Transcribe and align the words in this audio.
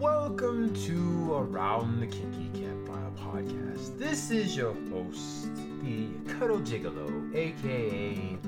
Welcome 0.00 0.72
to 0.84 1.34
Around 1.34 1.98
the 1.98 2.06
Kinky 2.06 2.48
Campfire 2.56 3.10
podcast. 3.18 3.98
This 3.98 4.30
is 4.30 4.56
your 4.56 4.72
host, 4.92 5.48
the 5.82 6.06
Cuddle 6.32 6.60
Gigolo, 6.60 7.34
aka 7.34 8.38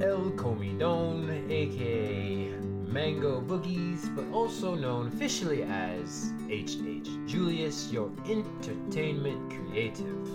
El 0.00 0.30
Comidon, 0.30 1.28
aka 1.50 2.54
Mango 2.86 3.42
Boogies, 3.42 4.08
but 4.16 4.24
also 4.32 4.74
known 4.74 5.08
officially 5.08 5.64
as 5.64 6.32
HH 6.48 7.26
Julius, 7.26 7.92
your 7.92 8.10
entertainment 8.26 9.50
creative. 9.50 10.28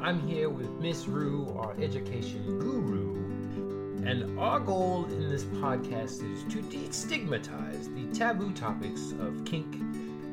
I'm 0.00 0.26
here 0.26 0.48
with 0.48 0.70
Miss 0.80 1.06
Rue, 1.06 1.54
our 1.58 1.74
education 1.78 2.58
guru, 2.58 3.11
and 4.04 4.38
our 4.38 4.58
goal 4.58 5.04
in 5.06 5.30
this 5.30 5.44
podcast 5.44 6.22
is 6.32 6.42
to 6.52 6.60
destigmatize 6.62 7.94
the 7.94 8.18
taboo 8.18 8.52
topics 8.52 9.12
of 9.20 9.44
kink, 9.44 9.80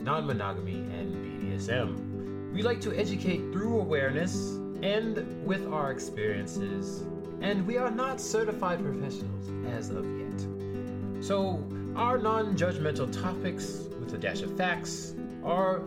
non 0.02 0.26
monogamy, 0.26 0.80
and 0.98 1.16
BDSM. 1.16 2.52
We 2.52 2.64
like 2.64 2.82
to 2.82 2.98
educate 2.98 3.52
through 3.52 3.80
awareness 3.80 4.56
and 4.82 5.46
with 5.46 5.68
our 5.68 5.92
experiences, 5.92 7.04
and 7.42 7.66
we 7.68 7.78
are 7.78 7.92
not 7.92 8.20
certified 8.20 8.84
professionals 8.84 9.52
as 9.68 9.90
of 9.92 10.06
yet. 10.18 11.24
So, 11.24 11.64
our 11.96 12.18
non 12.18 12.56
judgmental 12.56 13.12
topics, 13.12 13.88
with 14.00 14.14
a 14.14 14.18
dash 14.18 14.42
of 14.42 14.58
facts, 14.58 15.14
are 15.44 15.82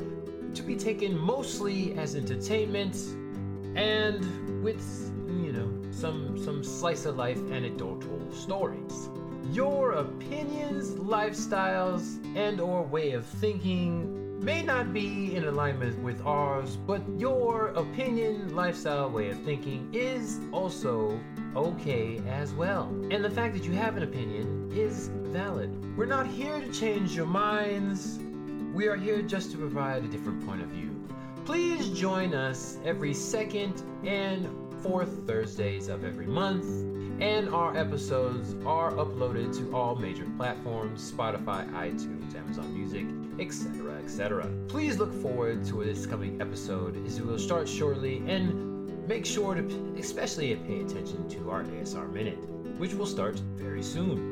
to 0.55 0.63
be 0.63 0.77
taken 0.77 1.17
mostly 1.19 1.95
as 1.95 2.15
entertainment 2.15 2.95
and 3.75 4.63
with, 4.63 5.11
you 5.29 5.53
know, 5.53 5.72
some, 6.03 6.37
some 6.37 6.65
slice 6.65 7.05
of 7.05 7.17
life 7.17 7.39
anecdotal 7.53 8.21
stories. 8.33 9.09
Your 9.53 9.93
opinions, 9.93 10.91
lifestyles, 10.97 12.19
and 12.37 12.61
or 12.61 12.83
way 12.83 13.13
of 13.13 13.25
thinking 13.25 14.45
may 14.45 14.63
not 14.63 14.93
be 14.93 15.37
in 15.37 15.45
alignment 15.45 15.97
with 16.03 16.21
ours, 16.27 16.77
but 16.77 17.03
your 17.17 17.69
opinion, 17.69 18.53
lifestyle, 18.53 19.11
way 19.11 19.31
of 19.31 19.41
thinking 19.43 19.89
is 19.93 20.41
also 20.51 21.21
okay 21.55 22.21
as 22.29 22.53
well. 22.53 22.89
And 23.13 23.25
the 23.25 23.31
fact 23.31 23.55
that 23.55 23.63
you 23.63 23.73
have 23.75 23.97
an 23.97 24.03
opinion 24.03 24.73
is 24.75 25.07
valid. 25.07 25.97
We're 25.97 26.07
not 26.07 26.27
here 26.27 26.59
to 26.59 26.73
change 26.73 27.15
your 27.15 27.27
minds. 27.27 28.19
We 28.75 28.89
are 28.89 28.97
here 28.97 29.23
just 29.23 29.53
to 29.53 29.57
provide 29.57 30.03
a 30.03 30.09
different 30.09 30.45
point 30.45 30.63
of 30.63 30.69
view. 30.69 30.99
Please 31.45 31.91
join 31.91 32.35
us 32.35 32.79
every 32.85 33.15
second 33.15 33.85
and 34.05 34.49
fourth 34.83 35.27
Thursdays 35.29 35.87
of 35.87 36.05
every 36.05 36.27
month, 36.27 36.65
and 37.21 37.49
our 37.51 37.77
episodes 37.77 38.57
are 38.67 38.91
uploaded 38.93 39.57
to 39.57 39.73
all 39.75 39.95
major 39.95 40.27
platforms 40.37 41.13
Spotify, 41.13 41.71
iTunes, 41.73 42.35
Amazon 42.35 42.75
Music, 42.77 43.07
etc. 43.39 43.95
etc. 44.03 44.51
Please 44.67 44.99
look 44.99 45.13
forward 45.23 45.65
to 45.67 45.85
this 45.85 46.05
coming 46.05 46.41
episode 46.41 47.07
as 47.07 47.19
it 47.19 47.25
will 47.25 47.39
start 47.39 47.69
shortly, 47.69 48.19
and 48.27 49.07
make 49.07 49.25
sure 49.25 49.55
to 49.55 49.95
especially 49.99 50.55
pay 50.57 50.81
attention 50.81 51.29
to 51.29 51.49
our 51.51 51.63
ASR 51.63 52.13
Minute, 52.13 52.39
which 52.79 52.95
will 52.95 53.07
start 53.07 53.39
very 53.57 53.83
soon. 53.85 54.32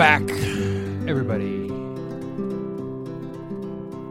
Back, 0.00 0.22
everybody. 1.06 1.68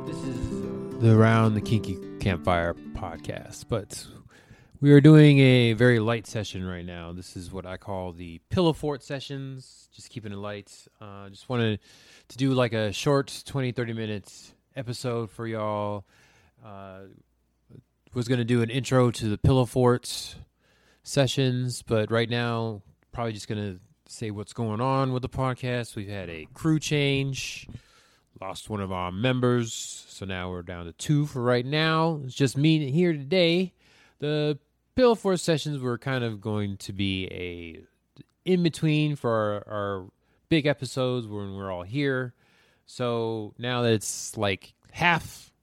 This 0.06 0.24
is 0.24 1.00
the 1.02 1.18
Around 1.18 1.56
the 1.56 1.62
Kinky 1.62 1.98
Campfire 2.20 2.76
podcast, 2.94 3.66
but 3.68 4.06
we 4.82 4.92
are 4.92 5.02
doing 5.02 5.40
a 5.40 5.74
very 5.74 5.98
light 5.98 6.28
session 6.28 6.64
right 6.64 6.86
now. 6.86 7.12
This 7.12 7.36
is 7.36 7.52
what 7.52 7.66
I 7.66 7.78
call 7.78 8.12
the 8.12 8.40
Pillow 8.52 8.72
Fort 8.72 9.02
sessions, 9.02 9.90
just 9.92 10.12
keeping 10.12 10.32
it 10.32 10.36
light. 10.36 10.72
Uh, 11.02 11.28
just 11.30 11.50
wanted 11.50 11.80
to 12.28 12.38
do 12.38 12.52
like 12.52 12.74
a 12.74 12.94
short 12.94 13.42
20, 13.48 13.72
30 13.72 13.94
minutes 13.94 14.54
episode 14.76 15.32
for 15.32 15.48
y'all. 15.48 16.06
Uh, 16.64 17.00
was 18.14 18.28
going 18.28 18.38
to 18.38 18.46
do 18.46 18.62
an 18.62 18.70
intro 18.70 19.10
to 19.10 19.28
the 19.28 19.40
Pillow 19.40 19.66
Fort 19.66 20.36
sessions, 21.02 21.82
but 21.82 22.12
right 22.12 22.30
now, 22.30 22.84
probably 23.12 23.34
just 23.34 23.48
going 23.48 23.74
to 23.74 23.80
say 24.10 24.32
what's 24.32 24.54
going 24.54 24.82
on 24.82 25.14
with 25.14 25.22
the 25.22 25.30
podcast. 25.30 25.96
We've 25.96 26.10
had 26.10 26.30
a 26.30 26.48
crew 26.54 26.80
change, 26.80 27.68
lost 28.42 28.70
one 28.70 28.82
of 28.82 28.92
our 28.92 29.12
members, 29.12 29.72
so 30.10 30.26
now 30.26 30.50
we're 30.50 30.64
down 30.64 30.86
to 30.86 30.94
two 30.94 31.28
for 31.28 31.44
right 31.44 31.66
now. 31.66 32.20
It's 32.26 32.34
just 32.34 32.58
me 32.58 32.90
here 32.90 33.14
today. 33.14 33.74
The 34.18 34.58
Pillow 34.96 35.14
Fort 35.14 35.40
sessions 35.40 35.80
were 35.80 35.98
kind 36.00 36.24
of 36.24 36.42
going 36.42 36.78
to 36.78 36.94
be 36.94 37.28
a 37.32 38.52
in 38.52 38.64
between 38.64 39.16
for 39.16 39.64
our, 39.68 39.74
our 39.74 40.06
big 40.50 40.66
episodes 40.66 41.28
when 41.28 41.56
we're 41.56 41.72
all 41.72 41.84
here. 41.84 42.34
So 42.88 43.54
now 43.60 43.84
that 43.84 43.94
it's 43.94 44.36
like 44.36 44.74
half 44.92 45.54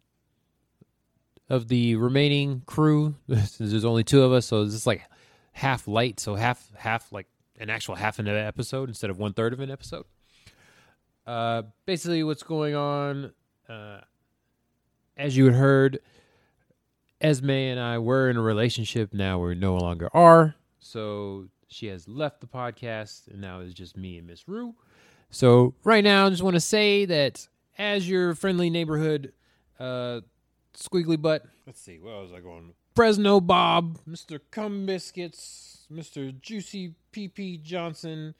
of 1.50 1.66
the 1.66 1.96
remaining 1.96 2.62
crew, 2.64 3.16
there's 3.26 3.84
only 3.84 4.04
two 4.04 4.22
of 4.22 4.32
us, 4.32 4.46
so 4.46 4.62
it's 4.62 4.86
like 4.86 5.02
half 5.50 5.88
light, 5.88 6.20
so 6.20 6.36
half 6.36 6.70
half 6.76 7.10
like 7.10 7.26
an 7.58 7.70
actual 7.70 7.94
half 7.94 8.18
an 8.18 8.28
episode 8.28 8.88
instead 8.88 9.10
of 9.10 9.18
one 9.18 9.32
third 9.32 9.52
of 9.52 9.60
an 9.60 9.70
episode. 9.70 10.04
Uh, 11.26 11.62
basically, 11.86 12.22
what's 12.22 12.42
going 12.42 12.74
on, 12.74 13.32
uh, 13.68 14.00
as 15.16 15.36
you 15.36 15.46
had 15.46 15.54
heard, 15.54 15.98
Esme 17.20 17.50
and 17.50 17.80
I 17.80 17.98
were 17.98 18.30
in 18.30 18.36
a 18.36 18.42
relationship. 18.42 19.12
Now 19.12 19.38
we 19.38 19.54
no 19.54 19.76
longer 19.76 20.08
are. 20.14 20.54
So 20.78 21.48
she 21.68 21.86
has 21.86 22.06
left 22.06 22.40
the 22.40 22.46
podcast, 22.46 23.28
and 23.28 23.40
now 23.40 23.60
it's 23.60 23.74
just 23.74 23.96
me 23.96 24.18
and 24.18 24.26
Miss 24.26 24.46
Rue. 24.46 24.74
So 25.30 25.74
right 25.82 26.04
now, 26.04 26.26
I 26.26 26.30
just 26.30 26.42
want 26.42 26.54
to 26.54 26.60
say 26.60 27.04
that 27.06 27.48
as 27.78 28.08
your 28.08 28.34
friendly 28.34 28.70
neighborhood 28.70 29.32
uh, 29.80 30.20
squiggly 30.74 31.20
butt. 31.20 31.44
Let's 31.66 31.80
see, 31.80 31.98
where 31.98 32.20
was 32.20 32.32
I 32.32 32.40
going? 32.40 32.72
Fresno 32.96 33.40
Bob, 33.40 33.98
Mr. 34.08 34.40
Cum 34.50 34.86
Biscuits, 34.86 35.86
Mr. 35.92 36.40
Juicy 36.40 36.94
PP 37.12 37.62
Johnson, 37.62 38.34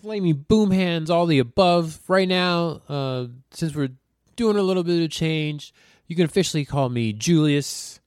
Flamey 0.00 0.32
Boom 0.32 0.70
Hands, 0.70 1.10
all 1.10 1.26
the 1.26 1.40
above. 1.40 1.98
Right 2.06 2.28
now, 2.28 2.82
uh, 2.88 3.26
since 3.50 3.74
we're 3.74 3.90
doing 4.36 4.56
a 4.56 4.62
little 4.62 4.84
bit 4.84 5.02
of 5.02 5.10
change, 5.10 5.74
you 6.06 6.14
can 6.14 6.24
officially 6.24 6.64
call 6.64 6.88
me 6.88 7.12
Julius 7.12 7.98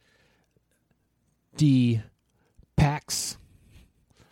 D. 1.58 2.02
Pax. 2.78 3.38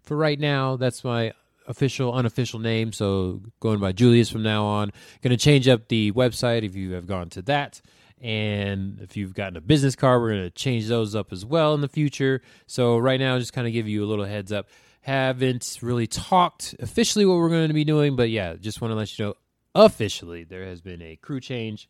For 0.03 0.15
right 0.15 0.39
now, 0.39 0.77
that's 0.77 1.03
my 1.03 1.33
official, 1.67 2.13
unofficial 2.13 2.59
name. 2.59 2.93
So 2.93 3.41
going 3.59 3.79
by 3.79 3.91
Julius 3.91 4.29
from 4.29 4.43
now 4.43 4.63
on. 4.63 4.93
Going 5.21 5.37
to 5.37 5.37
change 5.37 5.67
up 5.67 5.89
the 5.89 6.13
website 6.13 6.63
if 6.63 6.77
you 6.77 6.93
have 6.93 7.07
gone 7.07 7.29
to 7.31 7.41
that. 7.41 7.81
And 8.21 8.99
if 9.01 9.15
you've 9.15 9.33
gotten 9.33 9.55
a 9.55 9.61
business 9.61 9.95
card, 9.95 10.21
we're 10.21 10.31
going 10.31 10.43
to 10.43 10.49
change 10.49 10.87
those 10.87 11.15
up 11.15 11.31
as 11.31 11.45
well 11.45 11.73
in 11.73 11.81
the 11.81 11.87
future. 11.87 12.41
So 12.67 12.97
right 12.97 13.19
now, 13.19 13.39
just 13.39 13.53
kind 13.53 13.67
of 13.67 13.73
give 13.73 13.87
you 13.87 14.03
a 14.03 14.07
little 14.07 14.25
heads 14.25 14.51
up. 14.51 14.67
Haven't 15.01 15.79
really 15.81 16.07
talked 16.07 16.75
officially 16.79 17.25
what 17.25 17.37
we're 17.37 17.49
going 17.49 17.69
to 17.69 17.73
be 17.73 17.85
doing, 17.85 18.15
but 18.15 18.29
yeah, 18.29 18.55
just 18.55 18.81
want 18.81 18.91
to 18.91 18.95
let 18.95 19.17
you 19.17 19.25
know 19.25 19.33
officially 19.73 20.43
there 20.43 20.65
has 20.65 20.81
been 20.81 21.01
a 21.01 21.15
crew 21.15 21.39
change 21.39 21.89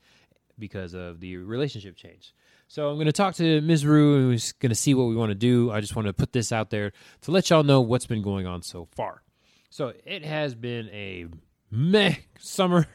because 0.59 0.93
of 0.93 1.19
the 1.19 1.37
relationship 1.37 1.95
change. 1.95 2.33
So 2.67 2.89
I'm 2.89 2.97
going 2.97 3.07
to 3.07 3.11
talk 3.11 3.33
to 3.35 3.61
Ms. 3.61 3.83
Rue 3.85 4.29
who's 4.29 4.51
going 4.51 4.69
to 4.69 4.75
see 4.75 4.93
what 4.93 5.05
we 5.05 5.15
want 5.15 5.31
to 5.31 5.35
do. 5.35 5.71
I 5.71 5.81
just 5.81 5.95
want 5.95 6.07
to 6.07 6.13
put 6.13 6.33
this 6.33 6.51
out 6.51 6.69
there 6.69 6.91
to 7.21 7.31
let 7.31 7.49
y'all 7.49 7.63
know 7.63 7.81
what's 7.81 8.05
been 8.05 8.21
going 8.21 8.45
on 8.45 8.61
so 8.61 8.87
far. 8.95 9.23
So 9.71 9.93
it 10.05 10.23
has 10.23 10.53
been 10.53 10.87
a 10.89 11.25
meh 11.71 12.15
summer 12.37 12.87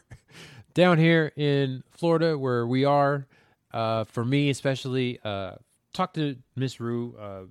down 0.75 0.99
here 0.99 1.33
in 1.37 1.83
Florida 1.91 2.37
where 2.37 2.67
we 2.67 2.85
are. 2.85 3.27
Uh, 3.73 4.05
for 4.05 4.25
me, 4.25 4.51
especially, 4.51 5.19
uh, 5.25 5.53
talk 5.93 6.15
to 6.15 6.37
Miss 6.55 6.79
Rue. 6.79 7.17
Uh, 7.19 7.43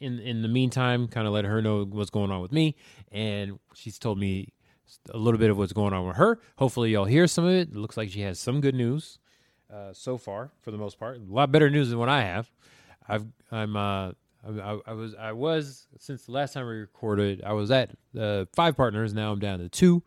in 0.00 0.18
in 0.18 0.42
the 0.42 0.48
meantime, 0.48 1.06
kind 1.06 1.26
of 1.26 1.32
let 1.32 1.44
her 1.44 1.62
know 1.62 1.84
what's 1.84 2.10
going 2.10 2.30
on 2.30 2.40
with 2.40 2.52
me, 2.52 2.74
and 3.12 3.58
she's 3.74 3.98
told 3.98 4.18
me 4.18 4.52
a 5.12 5.16
little 5.16 5.38
bit 5.38 5.50
of 5.50 5.56
what's 5.56 5.72
going 5.72 5.92
on 5.92 6.06
with 6.06 6.16
her. 6.16 6.40
Hopefully, 6.58 6.90
y'all 6.90 7.04
hear 7.04 7.26
some 7.26 7.44
of 7.44 7.52
it. 7.52 7.68
It 7.68 7.76
looks 7.76 7.96
like 7.96 8.10
she 8.10 8.22
has 8.22 8.38
some 8.38 8.60
good 8.60 8.74
news 8.74 9.18
uh, 9.72 9.92
so 9.92 10.18
far, 10.18 10.50
for 10.60 10.72
the 10.72 10.78
most 10.78 10.98
part. 10.98 11.18
A 11.18 11.32
lot 11.32 11.52
better 11.52 11.70
news 11.70 11.90
than 11.90 11.98
what 11.98 12.08
I 12.08 12.22
have. 12.22 12.50
I've 13.08 13.24
I'm 13.50 13.76
uh 13.76 14.12
I, 14.46 14.78
I 14.86 14.92
was 14.92 15.14
I 15.14 15.32
was 15.32 15.86
since 15.98 16.26
the 16.26 16.32
last 16.32 16.52
time 16.52 16.66
we 16.66 16.74
recorded. 16.74 17.42
I 17.44 17.52
was 17.52 17.70
at 17.70 17.90
uh, 18.18 18.46
five 18.54 18.76
partners. 18.76 19.14
Now 19.14 19.32
I'm 19.32 19.38
down 19.38 19.60
to 19.60 19.68
two. 19.68 20.02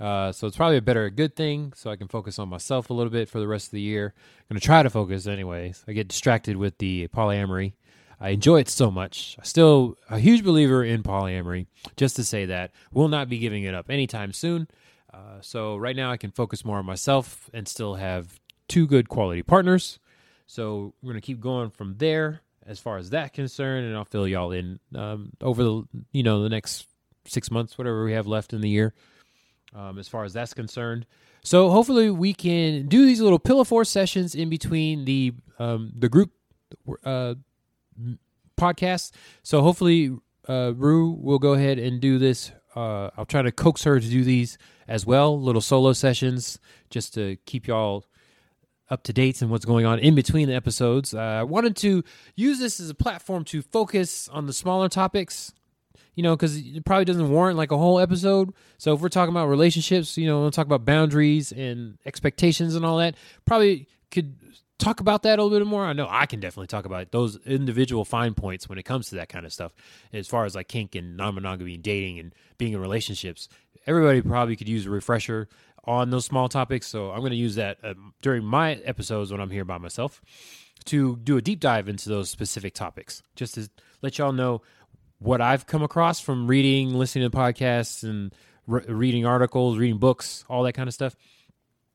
Uh, 0.00 0.32
so 0.32 0.46
it's 0.46 0.56
probably 0.56 0.78
a 0.78 0.82
better 0.82 1.10
good 1.10 1.36
thing, 1.36 1.74
so 1.76 1.90
I 1.90 1.96
can 1.96 2.08
focus 2.08 2.38
on 2.38 2.48
myself 2.48 2.88
a 2.88 2.94
little 2.94 3.12
bit 3.12 3.28
for 3.28 3.38
the 3.38 3.46
rest 3.46 3.66
of 3.66 3.72
the 3.72 3.82
year. 3.82 4.14
I'm 4.16 4.54
gonna 4.54 4.60
try 4.60 4.82
to 4.82 4.88
focus 4.88 5.26
anyways. 5.26 5.84
I 5.86 5.92
get 5.92 6.08
distracted 6.08 6.56
with 6.56 6.78
the 6.78 7.08
polyamory. 7.08 7.74
I 8.18 8.30
enjoy 8.30 8.60
it 8.60 8.68
so 8.68 8.90
much. 8.90 9.36
I'm 9.38 9.44
still 9.44 9.96
a 10.08 10.18
huge 10.18 10.42
believer 10.42 10.82
in 10.82 11.02
polyamory. 11.02 11.66
Just 11.96 12.16
to 12.16 12.24
say 12.24 12.46
that, 12.46 12.72
will 12.92 13.08
not 13.08 13.28
be 13.28 13.38
giving 13.38 13.64
it 13.64 13.74
up 13.74 13.90
anytime 13.90 14.32
soon. 14.32 14.68
Uh, 15.12 15.40
so 15.42 15.76
right 15.76 15.96
now, 15.96 16.10
I 16.10 16.16
can 16.16 16.30
focus 16.30 16.64
more 16.64 16.78
on 16.78 16.86
myself 16.86 17.50
and 17.52 17.68
still 17.68 17.96
have 17.96 18.40
two 18.68 18.86
good 18.86 19.08
quality 19.08 19.42
partners. 19.42 19.98
So 20.46 20.94
we're 21.02 21.12
gonna 21.12 21.20
keep 21.20 21.40
going 21.40 21.70
from 21.70 21.96
there 21.98 22.40
as 22.66 22.78
far 22.78 22.96
as 22.96 23.10
that 23.10 23.34
concerned, 23.34 23.86
and 23.86 23.96
I'll 23.96 24.04
fill 24.06 24.26
y'all 24.26 24.52
in 24.52 24.80
um, 24.94 25.32
over 25.42 25.62
the 25.62 25.84
you 26.12 26.22
know 26.22 26.42
the 26.42 26.48
next 26.48 26.86
six 27.26 27.50
months, 27.50 27.76
whatever 27.76 28.04
we 28.04 28.12
have 28.12 28.26
left 28.26 28.52
in 28.52 28.60
the 28.60 28.68
year, 28.68 28.94
um, 29.74 29.98
as 29.98 30.08
far 30.08 30.24
as 30.24 30.32
that's 30.32 30.54
concerned. 30.54 31.06
So 31.42 31.70
hopefully 31.70 32.10
we 32.10 32.34
can 32.34 32.86
do 32.86 33.06
these 33.06 33.20
little 33.20 33.38
pillow 33.38 33.64
fort 33.64 33.86
sessions 33.86 34.34
in 34.34 34.48
between 34.50 35.04
the 35.04 35.32
um, 35.58 35.92
the 35.96 36.08
group 36.08 36.32
uh, 37.04 37.34
podcast. 38.58 39.12
So 39.42 39.62
hopefully 39.62 40.16
uh, 40.48 40.72
Rue 40.76 41.10
will 41.10 41.38
go 41.38 41.54
ahead 41.54 41.78
and 41.78 42.00
do 42.00 42.18
this. 42.18 42.52
Uh, 42.74 43.10
I'll 43.16 43.26
try 43.26 43.42
to 43.42 43.52
coax 43.52 43.84
her 43.84 43.98
to 43.98 44.06
do 44.06 44.22
these 44.22 44.58
as 44.86 45.04
well, 45.06 45.40
little 45.40 45.60
solo 45.60 45.92
sessions, 45.92 46.58
just 46.88 47.14
to 47.14 47.36
keep 47.46 47.66
y'all 47.66 48.04
up 48.90 49.04
to 49.04 49.12
date 49.12 49.40
and 49.40 49.50
what's 49.50 49.64
going 49.64 49.86
on 49.86 49.98
in 50.00 50.14
between 50.14 50.48
the 50.48 50.54
episodes. 50.54 51.14
Uh, 51.14 51.20
I 51.20 51.42
wanted 51.44 51.76
to 51.76 52.02
use 52.34 52.58
this 52.58 52.80
as 52.80 52.90
a 52.90 52.94
platform 52.94 53.44
to 53.46 53.62
focus 53.62 54.28
on 54.28 54.46
the 54.46 54.52
smaller 54.52 54.88
topics, 54.88 55.52
you 56.20 56.22
know, 56.22 56.36
because 56.36 56.58
it 56.58 56.84
probably 56.84 57.06
doesn't 57.06 57.30
warrant 57.30 57.56
like 57.56 57.70
a 57.70 57.78
whole 57.78 57.98
episode. 57.98 58.52
So 58.76 58.92
if 58.92 59.00
we're 59.00 59.08
talking 59.08 59.32
about 59.32 59.46
relationships, 59.46 60.18
you 60.18 60.26
know, 60.26 60.42
we'll 60.42 60.50
talk 60.50 60.66
about 60.66 60.84
boundaries 60.84 61.50
and 61.50 61.96
expectations 62.04 62.74
and 62.74 62.84
all 62.84 62.98
that, 62.98 63.14
probably 63.46 63.88
could 64.10 64.36
talk 64.76 65.00
about 65.00 65.22
that 65.22 65.38
a 65.38 65.42
little 65.42 65.58
bit 65.58 65.66
more. 65.66 65.82
I 65.82 65.94
know 65.94 66.06
I 66.10 66.26
can 66.26 66.38
definitely 66.38 66.66
talk 66.66 66.84
about 66.84 67.10
those 67.10 67.38
individual 67.46 68.04
fine 68.04 68.34
points 68.34 68.68
when 68.68 68.76
it 68.76 68.82
comes 68.82 69.08
to 69.08 69.14
that 69.14 69.30
kind 69.30 69.46
of 69.46 69.52
stuff, 69.54 69.72
as 70.12 70.28
far 70.28 70.44
as 70.44 70.54
like 70.54 70.68
kink 70.68 70.94
and 70.94 71.16
non 71.16 71.36
monogamy 71.36 71.72
and 71.72 71.82
dating 71.82 72.18
and 72.18 72.34
being 72.58 72.74
in 72.74 72.80
relationships. 72.82 73.48
Everybody 73.86 74.20
probably 74.20 74.56
could 74.56 74.68
use 74.68 74.84
a 74.84 74.90
refresher 74.90 75.48
on 75.84 76.10
those 76.10 76.26
small 76.26 76.50
topics. 76.50 76.86
So 76.86 77.12
I'm 77.12 77.20
going 77.20 77.30
to 77.30 77.36
use 77.36 77.54
that 77.54 77.78
uh, 77.82 77.94
during 78.20 78.44
my 78.44 78.74
episodes 78.74 79.32
when 79.32 79.40
I'm 79.40 79.48
here 79.48 79.64
by 79.64 79.78
myself 79.78 80.20
to 80.84 81.16
do 81.16 81.38
a 81.38 81.42
deep 81.42 81.60
dive 81.60 81.88
into 81.88 82.10
those 82.10 82.28
specific 82.28 82.74
topics, 82.74 83.22
just 83.36 83.54
to 83.54 83.70
let 84.02 84.18
y'all 84.18 84.32
know 84.32 84.60
what 85.20 85.40
I've 85.40 85.66
come 85.66 85.82
across 85.82 86.18
from 86.18 86.48
reading, 86.48 86.94
listening 86.94 87.30
to 87.30 87.36
podcasts, 87.36 88.02
and 88.02 88.34
re- 88.66 88.84
reading 88.88 89.24
articles, 89.24 89.78
reading 89.78 89.98
books, 89.98 90.44
all 90.48 90.64
that 90.64 90.72
kind 90.72 90.88
of 90.88 90.94
stuff. 90.94 91.14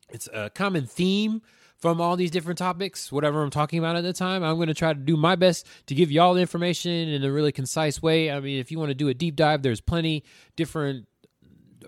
It's 0.10 0.30
a 0.32 0.50
common 0.52 0.86
theme 0.86 1.42
from 1.78 2.00
all 2.00 2.16
these 2.16 2.32
different 2.32 2.58
topics, 2.58 3.12
whatever 3.12 3.44
I'm 3.44 3.50
talking 3.50 3.80
about 3.80 3.96
at 3.96 4.04
the 4.04 4.14
time. 4.14 4.44
I'm 4.44 4.56
going 4.56 4.68
to 4.68 4.74
try 4.74 4.94
to 4.94 5.00
do 5.00 5.18
my 5.18 5.36
best 5.36 5.68
to 5.88 5.96
give 5.96 6.12
y'all 6.12 6.36
the 6.36 6.42
information 6.42 6.92
in 6.92 7.24
a 7.24 7.32
really 7.32 7.52
concise 7.52 8.02
way. 8.02 8.32
I 8.32 8.40
mean, 8.40 8.60
if 8.60 8.72
you 8.72 8.80
want 8.80 8.90
to 8.90 8.96
do 8.96 9.10
a 9.10 9.14
deep 9.14 9.36
dive, 9.36 9.64
there's 9.64 9.82
plenty 9.82 10.24
different 10.56 11.08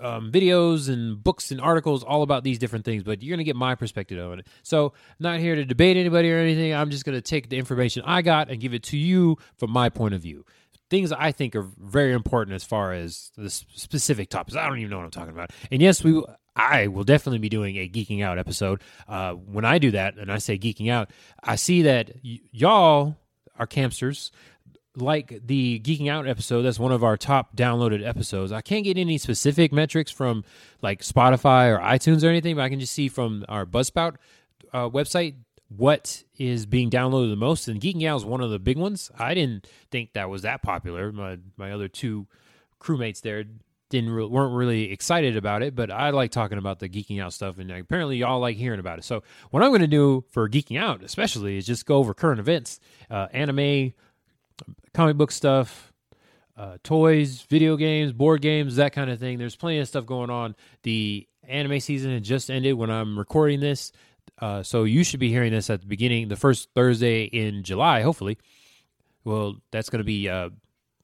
um, 0.01 0.31
videos 0.31 0.90
and 0.90 1.24
books 1.24 1.51
and 1.51 1.62
articles 1.62 2.04
all 2.04 2.22
about 2.22 2.44
these 2.44 2.60
different 2.60 2.86
things, 2.86 3.04
but 3.04 3.22
you're 3.22 3.31
going 3.31 3.40
to 3.40 3.44
get 3.44 3.56
my 3.56 3.75
perspective 3.75 4.19
on 4.19 4.40
it. 4.40 4.48
So, 4.63 4.94
not 5.19 5.40
here 5.40 5.56
to 5.56 5.66
debate 5.66 5.98
anybody 5.98 6.31
or 6.31 6.38
anything. 6.38 6.74
I'm 6.74 6.90
just 6.90 7.06
going 7.06 7.18
to 7.18 7.22
take 7.22 7.50
the 7.50 7.57
information 7.57 8.04
I 8.06 8.22
got 8.22 8.50
and 8.50 8.60
give 8.60 8.74
it 8.74 8.83
to 8.83 8.98
you 8.98 9.38
from 9.57 9.72
my 9.72 9.90
point 9.90 10.13
of 10.13 10.22
view. 10.22 10.45
Things 10.89 11.12
I 11.12 11.31
think 11.31 11.56
are 11.56 11.68
very 11.78 12.13
important 12.13 12.56
as 12.56 12.63
far 12.63 12.94
as 12.94 13.31
the 13.36 13.50
specific 13.50 14.30
topics. 14.30 14.56
I 14.56 14.68
don't 14.68 14.80
even 14.80 14.89
know 14.89 14.98
what 14.98 15.06
I'm 15.06 15.12
talking 15.12 15.34
about. 15.34 15.51
And 15.72 15.81
yes, 15.81 16.04
we 16.04 16.24
I 16.56 16.88
will 16.88 17.04
definitely 17.04 17.39
be 17.39 17.50
doing 17.50 17.75
a 17.78 17.88
geeking 17.88 18.24
out 18.24 18.39
episode. 18.39 18.81
Uh, 19.07 19.34
when 19.34 19.66
I 19.66 19.78
do 19.78 19.92
that, 19.92 20.18
and 20.18 20.31
I 20.31 20.39
say 20.39 20.57
geeking 20.57 20.89
out, 20.92 21.12
I 21.44 21.56
see 21.56 21.84
that 21.84 22.12
y- 22.24 22.39
y'all 22.51 23.16
are 23.60 23.68
campsters 23.68 24.31
like 24.95 25.42
the 25.45 25.80
geeking 25.81 26.10
out 26.10 26.28
episode 26.28 26.63
that's 26.63 26.80
one 26.80 26.92
of 26.92 27.04
our 27.04 27.16
top 27.16 27.56
downloaded 27.56 28.06
episodes 28.06 28.51
i 28.51 28.62
can't 28.62 28.83
get 28.83 28.98
any 28.98 29.18
specific 29.18 29.72
metrics 29.72 30.10
from 30.10 30.44
like 30.81 31.01
spotify 31.01 31.72
or 31.72 31.80
itunes 31.80 32.24
or 32.24 32.28
anything 32.28 32.56
but 32.56 32.63
i 32.63 32.69
can 32.69 32.80
just 32.80 32.94
see 32.94 33.07
from 33.07 33.45
our 33.48 33.63
buzzsprout 33.63 34.16
uh, 34.74 34.90
website 34.90 35.36
what 35.69 36.24
is 36.38 36.66
being 36.66 36.90
downloaded 36.90 37.30
the 37.30 37.36
most 37.36 37.68
and 37.68 37.81
geeking 37.81 38.08
out 38.08 38.18
is 38.18 38.25
one 38.25 38.42
of 38.42 38.50
the 38.50 38.60
big 38.60 38.78
ones 38.78 39.12
i 39.18 39.34
didn't 39.34 39.68
think 39.92 40.14
that 40.14 40.30
was 40.30 40.44
that 40.44 40.62
popular 40.62 41.12
my 41.12 41.38
my 41.58 41.72
other 41.72 41.88
two 41.88 42.25
crewmates 42.80 43.22
there 43.22 43.44
didn't 43.90 44.10
re- 44.10 44.25
weren't 44.25 44.54
really 44.54 44.92
excited 44.92 45.36
about 45.36 45.62
it 45.62 45.75
but 45.75 45.92
i 45.92 46.10
like 46.10 46.31
talking 46.31 46.58
about 46.58 46.80
the 46.80 46.88
geeking 46.88 47.22
out 47.22 47.34
stuff 47.34 47.58
and 47.58 47.69
apparently 47.72 48.18
y'all 48.18 48.40
like 48.40 48.56
hearing 48.56 48.80
about 48.80 48.98
it 48.98 49.04
so 49.04 49.22
what 49.52 49.62
i'm 49.62 49.69
going 49.69 49.81
to 49.81 49.88
do 49.88 50.24
for 50.30 50.48
geeking 50.50 50.80
out 50.80 51.04
especially 51.04 51.58
is 51.58 51.66
just 51.66 51.86
go 51.86 51.98
over 51.98 52.14
current 52.14 52.40
events 52.40 52.80
uh, 53.10 53.28
anime 53.34 53.94
comic 54.94 55.16
book 55.16 55.31
stuff, 55.31 55.94
uh, 56.58 56.78
toys, 56.84 57.42
video 57.44 57.78
games, 57.78 58.12
board 58.12 58.42
games, 58.42 58.78
that 58.78 58.94
kind 58.94 59.10
of 59.10 59.19
thing. 59.19 59.38
There's 59.38 59.56
plenty 59.56 59.80
of 59.80 59.88
stuff 59.88 60.06
going 60.06 60.30
on. 60.30 60.56
The 60.84 61.28
anime 61.48 61.80
season 61.80 62.12
had 62.12 62.24
just 62.24 62.50
ended 62.50 62.74
when 62.74 62.90
I'm 62.90 63.18
recording 63.18 63.60
this. 63.60 63.92
Uh, 64.39 64.63
so 64.63 64.84
you 64.84 65.04
should 65.04 65.19
be 65.19 65.30
hearing 65.30 65.51
this 65.51 65.69
at 65.69 65.81
the 65.81 65.88
beginning, 65.88 66.28
the 66.28 66.36
first 66.36 66.69
Thursday 66.75 67.24
in 67.24 67.63
July, 67.63 68.01
hopefully. 68.01 68.38
Well, 69.24 69.57
that's 69.72 69.89
going 69.89 70.00
to 70.00 70.06
be. 70.06 70.30
Uh, 70.30 70.50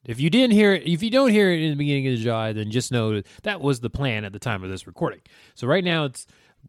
if 0.06 0.20
you 0.20 0.30
didn't 0.30 0.52
hear 0.52 0.74
it, 0.74 0.86
if 0.86 1.02
you 1.02 1.10
don't 1.10 1.30
hear 1.30 1.52
it 1.52 1.62
in 1.62 1.72
the 1.72 1.76
beginning 1.76 2.08
of 2.14 2.20
July, 2.20 2.54
then 2.54 2.72
just 2.72 2.92
know 2.92 3.22
that 3.44 3.62
was 3.62 3.80
the 3.80 3.90
plan 3.90 4.26
at 4.26 4.34
the 4.34 4.40
time 4.40 4.64
of 4.64 4.70
this 4.70 4.86
recording. 4.86 5.22
So 5.56 5.66
right 5.66 5.84
now 5.84 6.06
it's 6.06 6.28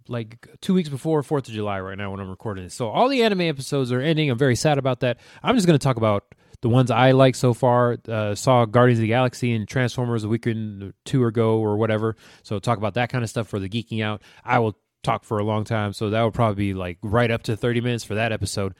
like 0.08 0.49
two 0.61 0.75
weeks 0.75 0.88
before 0.88 1.22
Fourth 1.22 1.49
of 1.49 1.55
July 1.55 1.81
right 1.81 1.99
now 1.99 2.11
when 2.11 2.20
I'm 2.20 2.31
recording 2.31 2.64
this. 2.64 2.75
So 2.75 2.88
all 2.88 3.08
the 3.08 3.22
anime 3.22 3.43
episodes 3.43 3.90
are 3.93 4.00
ending. 4.00 4.31
I'm 4.31 4.38
very 4.38 4.56
sad 4.56 4.78
about 4.78 5.00
that. 5.00 5.19
I'm 5.43 5.56
just 5.56 5.67
going 5.67 5.78
to 5.78 5.82
talk 5.82 5.96
about 5.96 6.34
the 6.60 6.69
ones 6.69 6.90
I 6.90 7.10
like 7.12 7.34
so 7.34 7.55
far. 7.55 7.99
Uh, 8.08 8.34
saw 8.34 8.64
Guardians 8.64 8.99
of 8.99 9.02
the 9.02 9.08
Galaxy 9.08 9.52
and 9.52 9.69
Transformers 9.69 10.25
a 10.25 10.28
week 10.28 10.46
or 10.46 10.93
two 11.05 11.26
ago 11.26 11.58
or 11.58 11.76
whatever. 11.76 12.17
So 12.43 12.58
talk 12.58 12.78
about 12.78 12.94
that 12.94 13.10
kind 13.10 13.22
of 13.22 13.31
stuff 13.31 13.49
for 13.49 13.58
the 13.58 13.69
geeking 13.69 14.02
out. 14.02 14.22
I 14.44 14.60
will 14.60 14.76
talk 15.04 15.24
for 15.24 15.38
a 15.38 15.44
long 15.44 15.64
time, 15.64 15.92
so 15.92 16.10
that 16.10 16.22
would 16.22 16.34
probably 16.34 16.72
be 16.72 16.74
like 16.74 16.98
right 17.02 17.30
up 17.30 17.44
to 17.44 17.56
thirty 17.56 17.80
minutes 17.80 18.04
for 18.04 18.14
that 18.14 18.32
episode. 18.32 18.74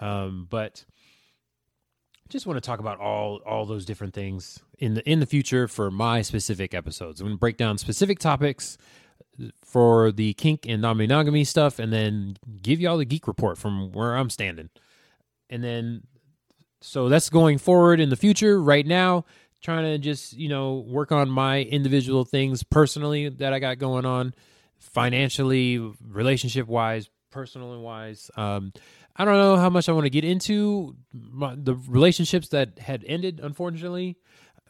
Um, 0.00 0.46
but 0.48 0.84
just 2.28 2.46
want 2.46 2.56
to 2.56 2.60
talk 2.60 2.78
about 2.78 3.00
all 3.00 3.40
all 3.44 3.66
those 3.66 3.84
different 3.84 4.14
things 4.14 4.60
in 4.78 4.94
the 4.94 5.10
in 5.10 5.20
the 5.20 5.26
future 5.26 5.66
for 5.68 5.90
my 5.90 6.22
specific 6.22 6.74
episodes. 6.74 7.20
I'm 7.20 7.26
going 7.26 7.36
to 7.36 7.40
break 7.40 7.56
down 7.56 7.76
specific 7.78 8.18
topics 8.18 8.78
for 9.64 10.12
the 10.12 10.34
kink 10.34 10.66
and 10.66 10.82
non-monogamy 10.82 11.44
stuff, 11.44 11.78
and 11.78 11.92
then 11.92 12.36
give 12.62 12.80
you 12.80 12.88
all 12.88 12.98
the 12.98 13.04
geek 13.04 13.26
report 13.26 13.58
from 13.58 13.92
where 13.92 14.16
I'm 14.16 14.30
standing. 14.30 14.70
And 15.48 15.64
then 15.64 16.02
so 16.80 17.08
that's 17.08 17.30
going 17.30 17.58
forward 17.58 18.00
in 18.00 18.08
the 18.08 18.16
future. 18.16 18.62
Right 18.62 18.86
now, 18.86 19.24
trying 19.60 19.84
to 19.84 19.98
just 19.98 20.32
you 20.34 20.48
know 20.48 20.84
work 20.86 21.12
on 21.12 21.28
my 21.28 21.62
individual 21.62 22.24
things 22.24 22.62
personally 22.62 23.28
that 23.28 23.52
I 23.52 23.58
got 23.58 23.78
going 23.78 24.06
on, 24.06 24.34
financially, 24.80 25.78
relationship 25.78 26.66
wise, 26.66 27.08
personal 27.30 27.72
and 27.74 27.82
wise. 27.82 28.30
Um, 28.36 28.72
I 29.16 29.24
don't 29.24 29.36
know 29.36 29.56
how 29.56 29.70
much 29.70 29.88
I 29.88 29.92
want 29.92 30.06
to 30.06 30.10
get 30.10 30.24
into 30.24 30.96
my, 31.12 31.54
the 31.56 31.74
relationships 31.74 32.48
that 32.48 32.78
had 32.78 33.04
ended, 33.06 33.40
unfortunately. 33.42 34.16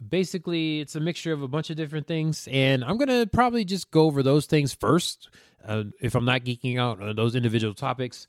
Basically, 0.07 0.81
it's 0.81 0.97
a 0.97 1.01
mixture 1.01 1.33
of 1.33 1.43
a 1.43 1.49
bunch 1.49 1.71
of 1.71 1.77
different 1.77 2.07
things, 2.07 2.49
and 2.51 2.83
I'm 2.83 2.97
gonna 2.97 3.27
probably 3.27 3.65
just 3.65 3.91
go 3.91 4.05
over 4.05 4.23
those 4.23 4.47
things 4.47 4.73
first. 4.73 5.29
Uh, 5.65 5.85
if 6.01 6.15
I'm 6.15 6.25
not 6.25 6.43
geeking 6.43 6.79
out 6.79 7.03
on 7.03 7.15
those 7.17 7.35
individual 7.35 7.75
topics, 7.75 8.27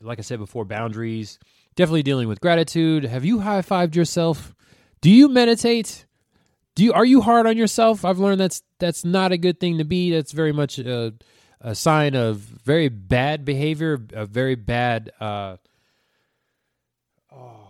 like 0.00 0.20
I 0.20 0.22
said 0.22 0.38
before, 0.38 0.64
boundaries 0.64 1.40
definitely 1.74 2.02
dealing 2.02 2.28
with 2.28 2.40
gratitude. 2.40 3.04
Have 3.04 3.24
you 3.24 3.40
high 3.40 3.62
fived 3.62 3.94
yourself? 3.94 4.54
Do 5.00 5.10
you 5.10 5.28
meditate? 5.28 6.06
Do 6.74 6.84
you 6.84 6.92
are 6.92 7.04
you 7.04 7.20
hard 7.20 7.46
on 7.46 7.56
yourself? 7.56 8.04
I've 8.04 8.18
learned 8.18 8.40
that's 8.40 8.62
that's 8.78 9.04
not 9.04 9.32
a 9.32 9.38
good 9.38 9.60
thing 9.60 9.78
to 9.78 9.84
be. 9.84 10.10
That's 10.10 10.32
very 10.32 10.52
much 10.52 10.78
a, 10.78 11.14
a 11.60 11.74
sign 11.74 12.14
of 12.14 12.38
very 12.38 12.88
bad 12.88 13.44
behavior, 13.44 14.00
a 14.12 14.26
very 14.26 14.54
bad 14.54 15.10
uh, 15.20 15.56
oh, 17.32 17.60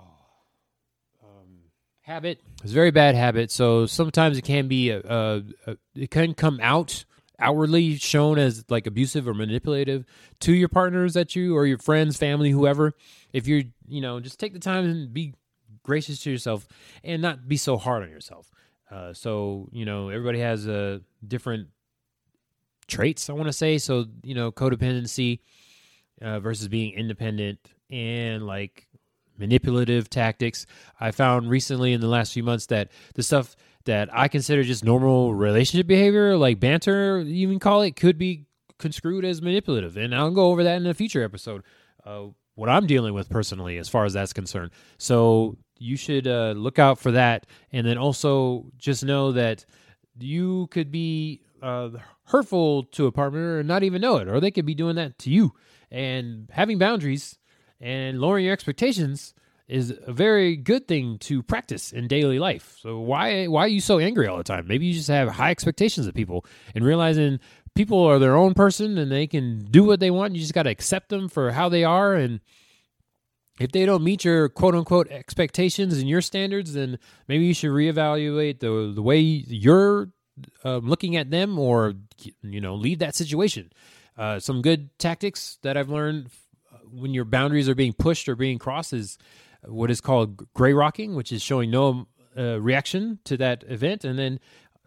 um, 1.22 1.60
habit. 2.02 2.40
It's 2.62 2.72
a 2.72 2.74
very 2.74 2.90
bad 2.90 3.14
habit. 3.14 3.50
So 3.50 3.86
sometimes 3.86 4.38
it 4.38 4.42
can 4.42 4.68
be 4.68 4.90
a, 4.90 5.00
a, 5.00 5.42
a 5.66 5.76
it 5.94 6.10
can 6.10 6.34
come 6.34 6.60
out 6.62 7.04
outwardly 7.38 7.96
shown 7.96 8.38
as 8.38 8.64
like 8.68 8.86
abusive 8.86 9.28
or 9.28 9.34
manipulative 9.34 10.04
to 10.40 10.52
your 10.52 10.68
partners 10.68 11.14
that 11.14 11.36
you 11.36 11.56
or 11.56 11.66
your 11.66 11.78
friends, 11.78 12.16
family, 12.16 12.50
whoever, 12.50 12.94
if 13.32 13.46
you're, 13.46 13.62
you 13.86 14.00
know, 14.00 14.18
just 14.20 14.40
take 14.40 14.52
the 14.52 14.58
time 14.58 14.84
and 14.84 15.14
be 15.14 15.34
gracious 15.82 16.20
to 16.20 16.30
yourself 16.30 16.66
and 17.04 17.22
not 17.22 17.48
be 17.48 17.56
so 17.56 17.76
hard 17.76 18.02
on 18.02 18.10
yourself. 18.10 18.50
Uh, 18.90 19.12
so, 19.12 19.68
you 19.72 19.84
know, 19.84 20.08
everybody 20.08 20.40
has 20.40 20.66
a 20.66 20.74
uh, 20.74 20.98
different 21.26 21.68
traits, 22.86 23.28
I 23.28 23.34
want 23.34 23.46
to 23.46 23.52
say. 23.52 23.78
So, 23.78 24.06
you 24.22 24.34
know, 24.34 24.50
codependency 24.50 25.40
uh, 26.22 26.40
versus 26.40 26.68
being 26.68 26.94
independent 26.94 27.58
and 27.90 28.46
like 28.46 28.88
manipulative 29.38 30.10
tactics. 30.10 30.66
I 30.98 31.10
found 31.10 31.48
recently 31.50 31.92
in 31.92 32.00
the 32.00 32.08
last 32.08 32.32
few 32.32 32.42
months 32.42 32.66
that 32.66 32.90
the 33.14 33.22
stuff 33.22 33.56
that 33.84 34.08
I 34.12 34.28
consider 34.28 34.64
just 34.64 34.84
normal 34.84 35.34
relationship 35.34 35.86
behavior, 35.86 36.36
like 36.36 36.60
banter, 36.60 37.20
you 37.20 37.46
even 37.46 37.58
call 37.58 37.82
it, 37.82 37.96
could 37.96 38.18
be 38.18 38.46
construed 38.78 39.24
as 39.24 39.40
manipulative. 39.40 39.96
And 39.96 40.14
I'll 40.14 40.30
go 40.30 40.46
over 40.50 40.64
that 40.64 40.76
in 40.76 40.86
a 40.86 40.94
future 40.94 41.22
episode. 41.22 41.62
Uh, 42.04 42.26
what 42.54 42.68
I'm 42.68 42.86
dealing 42.86 43.14
with 43.14 43.28
personally, 43.28 43.78
as 43.78 43.88
far 43.88 44.04
as 44.04 44.12
that's 44.12 44.32
concerned. 44.32 44.72
So 44.98 45.56
you 45.78 45.96
should 45.96 46.26
uh, 46.26 46.54
look 46.56 46.78
out 46.78 46.98
for 46.98 47.12
that, 47.12 47.46
and 47.72 47.86
then 47.86 47.98
also 47.98 48.66
just 48.78 49.04
know 49.04 49.32
that 49.32 49.64
you 50.18 50.66
could 50.70 50.90
be 50.90 51.42
uh, 51.62 51.90
hurtful 52.24 52.84
to 52.84 53.06
a 53.06 53.12
partner 53.12 53.58
and 53.58 53.68
not 53.68 53.82
even 53.82 54.00
know 54.00 54.16
it, 54.16 54.28
or 54.28 54.40
they 54.40 54.50
could 54.50 54.66
be 54.66 54.74
doing 54.74 54.96
that 54.96 55.18
to 55.20 55.30
you. 55.30 55.54
And 55.90 56.48
having 56.52 56.78
boundaries 56.78 57.38
and 57.80 58.20
lowering 58.20 58.44
your 58.44 58.52
expectations 58.52 59.34
is 59.68 59.94
a 60.06 60.12
very 60.12 60.56
good 60.56 60.88
thing 60.88 61.18
to 61.18 61.42
practice 61.42 61.92
in 61.92 62.08
daily 62.08 62.38
life. 62.38 62.78
So 62.80 62.98
why 62.98 63.46
why 63.46 63.64
are 63.64 63.68
you 63.68 63.80
so 63.80 63.98
angry 63.98 64.26
all 64.26 64.38
the 64.38 64.44
time? 64.44 64.66
Maybe 64.66 64.86
you 64.86 64.94
just 64.94 65.08
have 65.08 65.28
high 65.28 65.50
expectations 65.50 66.06
of 66.06 66.14
people 66.14 66.44
and 66.74 66.84
realizing 66.84 67.38
people 67.74 68.02
are 68.02 68.18
their 68.18 68.34
own 68.34 68.54
person 68.54 68.96
and 68.98 69.12
they 69.12 69.26
can 69.26 69.66
do 69.70 69.84
what 69.84 70.00
they 70.00 70.10
want. 70.10 70.34
You 70.34 70.40
just 70.40 70.54
got 70.54 70.62
to 70.64 70.70
accept 70.70 71.10
them 71.10 71.28
for 71.28 71.52
how 71.52 71.68
they 71.68 71.84
are 71.84 72.14
and 72.14 72.40
if 73.60 73.72
they 73.72 73.84
don't 73.84 74.04
meet 74.04 74.24
your 74.24 74.48
quote 74.48 74.74
unquote 74.74 75.08
expectations 75.10 75.98
and 75.98 76.08
your 76.08 76.20
standards, 76.20 76.74
then 76.74 76.98
maybe 77.26 77.44
you 77.44 77.54
should 77.54 77.70
reevaluate 77.70 78.60
the 78.60 78.92
the 78.94 79.02
way 79.02 79.18
you're 79.18 80.10
uh, 80.64 80.78
looking 80.78 81.16
at 81.16 81.30
them, 81.30 81.58
or 81.58 81.94
you 82.42 82.60
know, 82.60 82.74
leave 82.74 82.98
that 83.00 83.14
situation. 83.14 83.70
Uh, 84.16 84.38
some 84.38 84.62
good 84.62 84.96
tactics 84.98 85.58
that 85.62 85.76
I've 85.76 85.90
learned 85.90 86.30
when 86.90 87.14
your 87.14 87.24
boundaries 87.24 87.68
are 87.68 87.74
being 87.74 87.92
pushed 87.92 88.28
or 88.28 88.34
being 88.34 88.58
crossed 88.58 88.92
is 88.92 89.18
what 89.64 89.90
is 89.90 90.00
called 90.00 90.52
gray 90.54 90.72
rocking, 90.72 91.14
which 91.14 91.32
is 91.32 91.42
showing 91.42 91.70
no 91.70 92.06
uh, 92.36 92.60
reaction 92.60 93.18
to 93.24 93.36
that 93.36 93.64
event, 93.68 94.04
and 94.04 94.18
then 94.18 94.40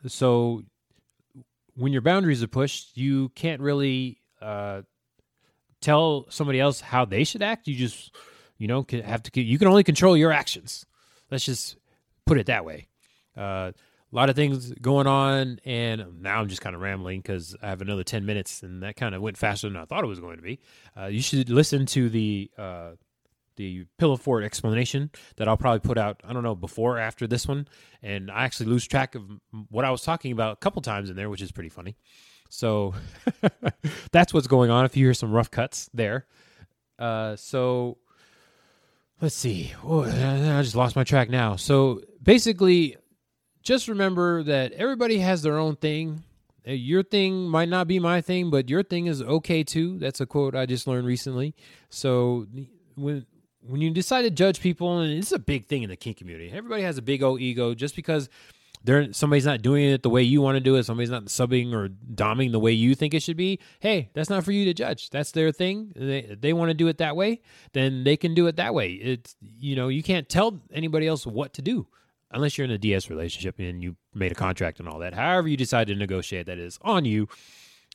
so 0.07 0.63
when 1.75 1.93
your 1.93 2.01
boundaries 2.01 2.43
are 2.43 2.47
pushed, 2.47 2.97
you 2.97 3.29
can't 3.29 3.61
really 3.61 4.19
uh, 4.41 4.81
tell 5.81 6.25
somebody 6.29 6.59
else 6.59 6.81
how 6.81 7.05
they 7.05 7.23
should 7.23 7.41
act. 7.41 7.67
You 7.67 7.75
just 7.75 8.15
you 8.61 8.67
know 8.67 8.85
have 9.03 9.23
to 9.23 9.41
you 9.41 9.57
can 9.57 9.67
only 9.67 9.83
control 9.83 10.15
your 10.15 10.31
actions. 10.31 10.85
Let's 11.31 11.45
just 11.45 11.77
put 12.27 12.37
it 12.37 12.45
that 12.45 12.63
way. 12.63 12.87
Uh, 13.35 13.71
a 13.73 14.15
lot 14.15 14.29
of 14.29 14.35
things 14.35 14.71
going 14.73 15.07
on 15.07 15.59
and 15.63 16.21
now 16.21 16.41
i'm 16.41 16.49
just 16.49 16.61
kind 16.61 16.75
of 16.75 16.81
rambling 16.81 17.21
because 17.21 17.55
i 17.63 17.69
have 17.69 17.81
another 17.81 18.03
10 18.03 18.25
minutes 18.25 18.61
and 18.61 18.83
that 18.83 18.97
kind 18.97 19.15
of 19.15 19.21
went 19.21 19.37
faster 19.37 19.69
than 19.69 19.77
i 19.77 19.85
thought 19.85 20.03
it 20.03 20.07
was 20.07 20.19
going 20.19 20.35
to 20.35 20.43
be. 20.43 20.59
Uh, 20.99 21.05
you 21.05 21.21
should 21.21 21.49
listen 21.49 21.85
to 21.85 22.09
the 22.09 22.51
uh, 22.57 22.91
the 23.55 23.85
pillow 23.97 24.17
fort 24.17 24.43
explanation 24.43 25.09
that 25.37 25.47
i'll 25.47 25.57
probably 25.57 25.79
put 25.79 25.97
out 25.97 26.21
i 26.27 26.33
don't 26.33 26.43
know 26.43 26.55
before 26.55 26.97
or 26.97 26.99
after 26.99 27.25
this 27.25 27.47
one. 27.47 27.67
And 28.03 28.29
i 28.29 28.43
actually 28.43 28.67
lose 28.67 28.85
track 28.85 29.15
of 29.15 29.23
what 29.69 29.85
i 29.85 29.89
was 29.89 30.03
talking 30.03 30.33
about 30.33 30.53
a 30.53 30.57
couple 30.57 30.81
times 30.83 31.09
in 31.09 31.15
there 31.15 31.29
which 31.29 31.41
is 31.41 31.51
pretty 31.51 31.69
funny. 31.69 31.95
So 32.49 32.93
that's 34.11 34.33
what's 34.33 34.47
going 34.47 34.69
on 34.69 34.83
if 34.85 34.97
you 34.97 35.05
hear 35.05 35.13
some 35.13 35.31
rough 35.31 35.49
cuts 35.49 35.89
there. 35.93 36.27
Uh, 36.99 37.37
so 37.37 37.97
let's 39.21 39.35
see. 39.35 39.73
Oh, 39.83 40.03
I 40.03 40.61
just 40.61 40.75
lost 40.75 40.95
my 40.95 41.03
track 41.03 41.29
now. 41.29 41.55
So 41.55 42.01
basically, 42.21 42.97
just 43.63 43.87
remember 43.87 44.43
that 44.43 44.71
everybody 44.73 45.19
has 45.19 45.41
their 45.43 45.57
own 45.57 45.75
thing. 45.75 46.23
Uh, 46.67 46.71
your 46.71 47.03
thing 47.03 47.47
might 47.47 47.69
not 47.69 47.87
be 47.87 47.99
my 47.99 48.21
thing, 48.21 48.49
but 48.49 48.69
your 48.69 48.83
thing 48.83 49.05
is 49.07 49.21
okay 49.21 49.63
too. 49.63 49.97
That's 49.99 50.21
a 50.21 50.25
quote 50.25 50.55
I 50.55 50.65
just 50.65 50.87
learned 50.87 51.07
recently. 51.07 51.55
So 51.89 52.47
when 52.95 53.25
when 53.63 53.79
you 53.81 53.91
decide 53.91 54.23
to 54.23 54.31
judge 54.31 54.59
people, 54.59 54.99
and 54.99 55.13
it's 55.13 55.31
a 55.31 55.39
big 55.39 55.67
thing 55.67 55.83
in 55.83 55.89
the 55.89 55.95
kink 55.95 56.17
community, 56.17 56.51
everybody 56.51 56.81
has 56.81 56.97
a 56.97 57.01
big 57.01 57.21
old 57.21 57.39
ego. 57.41 57.73
Just 57.75 57.95
because 57.95 58.29
they're 58.83 59.13
somebody's 59.13 59.45
not 59.45 59.61
doing 59.61 59.89
it 59.89 60.03
the 60.03 60.09
way 60.09 60.23
you 60.23 60.41
want 60.41 60.55
to 60.55 60.59
do 60.59 60.75
it, 60.75 60.83
somebody's 60.83 61.09
not 61.09 61.25
subbing 61.25 61.73
or 61.73 61.89
doming 62.13 62.51
the 62.51 62.59
way 62.59 62.71
you 62.71 62.95
think 62.95 63.13
it 63.13 63.21
should 63.21 63.37
be. 63.37 63.59
Hey, 63.79 64.09
that's 64.13 64.29
not 64.29 64.43
for 64.43 64.51
you 64.51 64.65
to 64.65 64.73
judge. 64.73 65.09
That's 65.09 65.31
their 65.31 65.51
thing. 65.51 65.91
They 65.95 66.35
they 66.39 66.53
want 66.53 66.69
to 66.69 66.73
do 66.73 66.87
it 66.87 66.97
that 66.97 67.15
way, 67.15 67.41
then 67.73 68.03
they 68.03 68.17
can 68.17 68.33
do 68.33 68.47
it 68.47 68.55
that 68.57 68.73
way. 68.73 68.91
It's 68.93 69.35
you 69.59 69.75
know 69.75 69.87
you 69.87 70.03
can't 70.03 70.27
tell 70.27 70.59
anybody 70.73 71.07
else 71.07 71.25
what 71.25 71.53
to 71.55 71.61
do 71.61 71.87
unless 72.31 72.57
you're 72.57 72.65
in 72.65 72.71
a 72.71 72.77
DS 72.77 73.09
relationship 73.09 73.59
and 73.59 73.83
you 73.83 73.95
made 74.13 74.31
a 74.31 74.35
contract 74.35 74.79
and 74.79 74.87
all 74.87 74.99
that. 74.99 75.13
However 75.13 75.47
you 75.47 75.57
decide 75.57 75.87
to 75.87 75.95
negotiate, 75.95 76.45
that 76.47 76.57
is 76.57 76.79
on 76.81 77.05
you. 77.05 77.27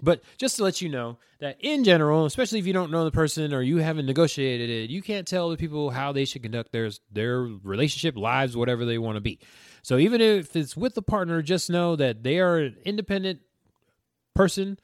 But 0.02 0.22
just 0.36 0.56
to 0.56 0.64
let 0.64 0.82
you 0.82 0.90
know 0.90 1.18
that 1.40 1.56
in 1.60 1.82
general, 1.82 2.26
especially 2.26 2.58
if 2.58 2.66
you 2.66 2.74
don't 2.74 2.90
know 2.90 3.04
the 3.04 3.10
person 3.10 3.54
or 3.54 3.62
you 3.62 3.78
haven't 3.78 4.04
negotiated 4.04 4.68
it, 4.68 4.90
you 4.90 5.00
can't 5.00 5.26
tell 5.26 5.48
the 5.48 5.56
people 5.56 5.88
how 5.90 6.12
they 6.12 6.26
should 6.26 6.42
conduct 6.42 6.70
their 6.70 6.90
their 7.10 7.40
relationship, 7.40 8.16
lives, 8.16 8.56
whatever 8.56 8.84
they 8.84 8.98
want 8.98 9.16
to 9.16 9.22
be. 9.22 9.38
So 9.86 9.98
even 9.98 10.20
if 10.20 10.56
it's 10.56 10.76
with 10.76 10.96
a 10.96 11.02
partner, 11.02 11.42
just 11.42 11.70
know 11.70 11.94
that 11.94 12.24
they 12.24 12.40
are 12.40 12.58
an 12.58 12.76
independent 12.84 13.38
person. 14.34 14.80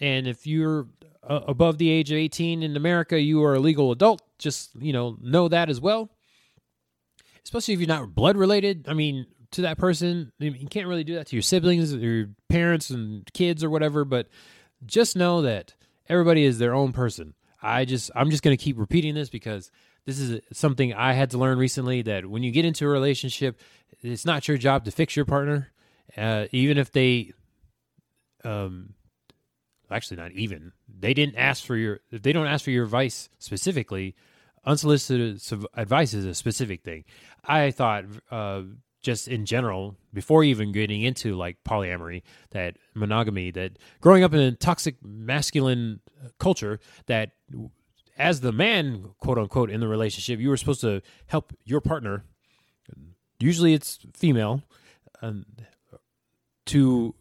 And 0.00 0.26
if 0.26 0.48
you're 0.48 0.88
uh, 1.22 1.42
above 1.46 1.78
the 1.78 1.88
age 1.88 2.10
of 2.10 2.16
18 2.16 2.64
in 2.64 2.76
America, 2.76 3.20
you 3.20 3.44
are 3.44 3.54
a 3.54 3.60
legal 3.60 3.92
adult. 3.92 4.20
Just, 4.40 4.70
you 4.74 4.92
know, 4.92 5.16
know 5.22 5.46
that 5.46 5.70
as 5.70 5.80
well. 5.80 6.10
Especially 7.44 7.74
if 7.74 7.78
you're 7.78 7.86
not 7.86 8.16
blood 8.16 8.36
related. 8.36 8.88
I 8.88 8.94
mean, 8.94 9.26
to 9.52 9.62
that 9.62 9.78
person, 9.78 10.32
you 10.40 10.66
can't 10.66 10.88
really 10.88 11.04
do 11.04 11.14
that 11.14 11.28
to 11.28 11.36
your 11.36 11.44
siblings 11.44 11.94
your 11.94 12.30
parents 12.48 12.90
and 12.90 13.32
kids 13.32 13.62
or 13.62 13.70
whatever, 13.70 14.04
but 14.04 14.26
just 14.84 15.14
know 15.14 15.42
that 15.42 15.74
everybody 16.08 16.42
is 16.42 16.58
their 16.58 16.74
own 16.74 16.90
person. 16.90 17.34
I 17.62 17.84
just 17.84 18.10
I'm 18.16 18.30
just 18.30 18.42
going 18.42 18.56
to 18.56 18.62
keep 18.64 18.76
repeating 18.76 19.14
this 19.14 19.30
because 19.30 19.70
this 20.04 20.18
is 20.18 20.40
something 20.52 20.92
I 20.92 21.12
had 21.12 21.30
to 21.30 21.38
learn 21.38 21.58
recently 21.58 22.02
that 22.02 22.26
when 22.26 22.42
you 22.42 22.50
get 22.50 22.64
into 22.64 22.84
a 22.86 22.88
relationship, 22.88 23.60
it's 24.02 24.24
not 24.24 24.48
your 24.48 24.58
job 24.58 24.84
to 24.84 24.90
fix 24.90 25.16
your 25.16 25.24
partner, 25.24 25.72
uh, 26.16 26.46
even 26.52 26.78
if 26.78 26.92
they, 26.92 27.32
um, 28.44 28.94
actually 29.90 30.16
not 30.16 30.32
even 30.32 30.72
they 30.88 31.12
didn't 31.12 31.36
ask 31.36 31.64
for 31.64 31.76
your 31.76 32.00
if 32.10 32.22
they 32.22 32.32
don't 32.32 32.46
ask 32.46 32.64
for 32.64 32.70
your 32.70 32.84
advice 32.84 33.28
specifically. 33.38 34.14
Unsolicited 34.64 35.42
advice 35.74 36.14
is 36.14 36.24
a 36.24 36.34
specific 36.34 36.82
thing. 36.82 37.04
I 37.44 37.72
thought 37.72 38.04
uh, 38.30 38.62
just 39.02 39.26
in 39.26 39.44
general, 39.44 39.96
before 40.14 40.44
even 40.44 40.70
getting 40.70 41.02
into 41.02 41.34
like 41.34 41.56
polyamory, 41.64 42.22
that 42.52 42.76
monogamy, 42.94 43.50
that 43.50 43.72
growing 44.00 44.22
up 44.22 44.32
in 44.32 44.40
a 44.40 44.52
toxic 44.52 44.94
masculine 45.02 45.98
culture, 46.38 46.78
that 47.06 47.32
as 48.16 48.40
the 48.40 48.52
man, 48.52 49.10
quote 49.18 49.36
unquote, 49.38 49.68
in 49.68 49.80
the 49.80 49.88
relationship, 49.88 50.38
you 50.38 50.48
were 50.48 50.56
supposed 50.56 50.82
to 50.82 51.02
help 51.26 51.52
your 51.64 51.80
partner. 51.80 52.24
Usually, 53.42 53.74
it's 53.74 53.98
female, 54.14 54.62
um, 55.20 55.44
to 56.66 57.14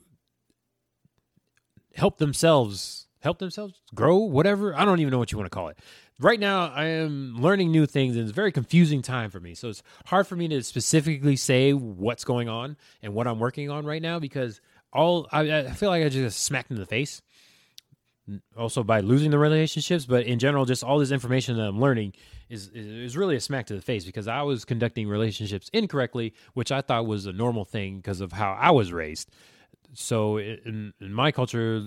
help 1.95 2.17
themselves, 2.17 3.07
help 3.19 3.39
themselves 3.39 3.81
grow, 3.93 4.17
whatever. 4.17 4.75
I 4.75 4.85
don't 4.85 4.99
even 4.99 5.11
know 5.11 5.19
what 5.19 5.31
you 5.31 5.37
want 5.37 5.51
to 5.51 5.55
call 5.55 5.69
it. 5.69 5.79
Right 6.19 6.39
now, 6.39 6.67
I 6.67 6.85
am 6.85 7.35
learning 7.39 7.71
new 7.71 7.87
things, 7.87 8.15
and 8.15 8.23
it's 8.23 8.31
a 8.31 8.35
very 8.35 8.51
confusing 8.51 9.01
time 9.01 9.31
for 9.31 9.39
me. 9.39 9.55
So 9.55 9.69
it's 9.69 9.81
hard 10.05 10.27
for 10.27 10.35
me 10.35 10.47
to 10.49 10.61
specifically 10.61 11.35
say 11.35 11.73
what's 11.73 12.23
going 12.23 12.47
on 12.47 12.77
and 13.01 13.15
what 13.15 13.27
I'm 13.27 13.39
working 13.39 13.71
on 13.71 13.85
right 13.85 14.01
now 14.01 14.19
because 14.19 14.61
all 14.93 15.27
I, 15.31 15.51
I 15.51 15.71
feel 15.71 15.89
like 15.89 16.03
I 16.03 16.09
just 16.09 16.41
smacked 16.41 16.69
in 16.69 16.77
the 16.77 16.85
face 16.85 17.21
also 18.57 18.83
by 18.83 19.01
losing 19.01 19.31
the 19.31 19.39
relationships, 19.39 20.05
but 20.05 20.25
in 20.25 20.39
general, 20.39 20.65
just 20.65 20.83
all 20.83 20.99
this 20.99 21.11
information 21.11 21.57
that 21.57 21.63
I'm 21.63 21.79
learning 21.79 22.13
is 22.49 22.69
is 22.69 23.17
really 23.17 23.35
a 23.35 23.39
smack 23.39 23.67
to 23.67 23.75
the 23.75 23.81
face 23.81 24.05
because 24.05 24.27
I 24.27 24.41
was 24.43 24.65
conducting 24.65 25.07
relationships 25.07 25.69
incorrectly, 25.73 26.33
which 26.53 26.71
I 26.71 26.81
thought 26.81 27.05
was 27.05 27.25
a 27.25 27.33
normal 27.33 27.65
thing 27.65 27.97
because 27.97 28.21
of 28.21 28.31
how 28.31 28.53
I 28.59 28.71
was 28.71 28.91
raised. 28.93 29.29
So 29.93 30.37
in, 30.37 30.93
in 31.01 31.13
my 31.13 31.31
culture, 31.31 31.83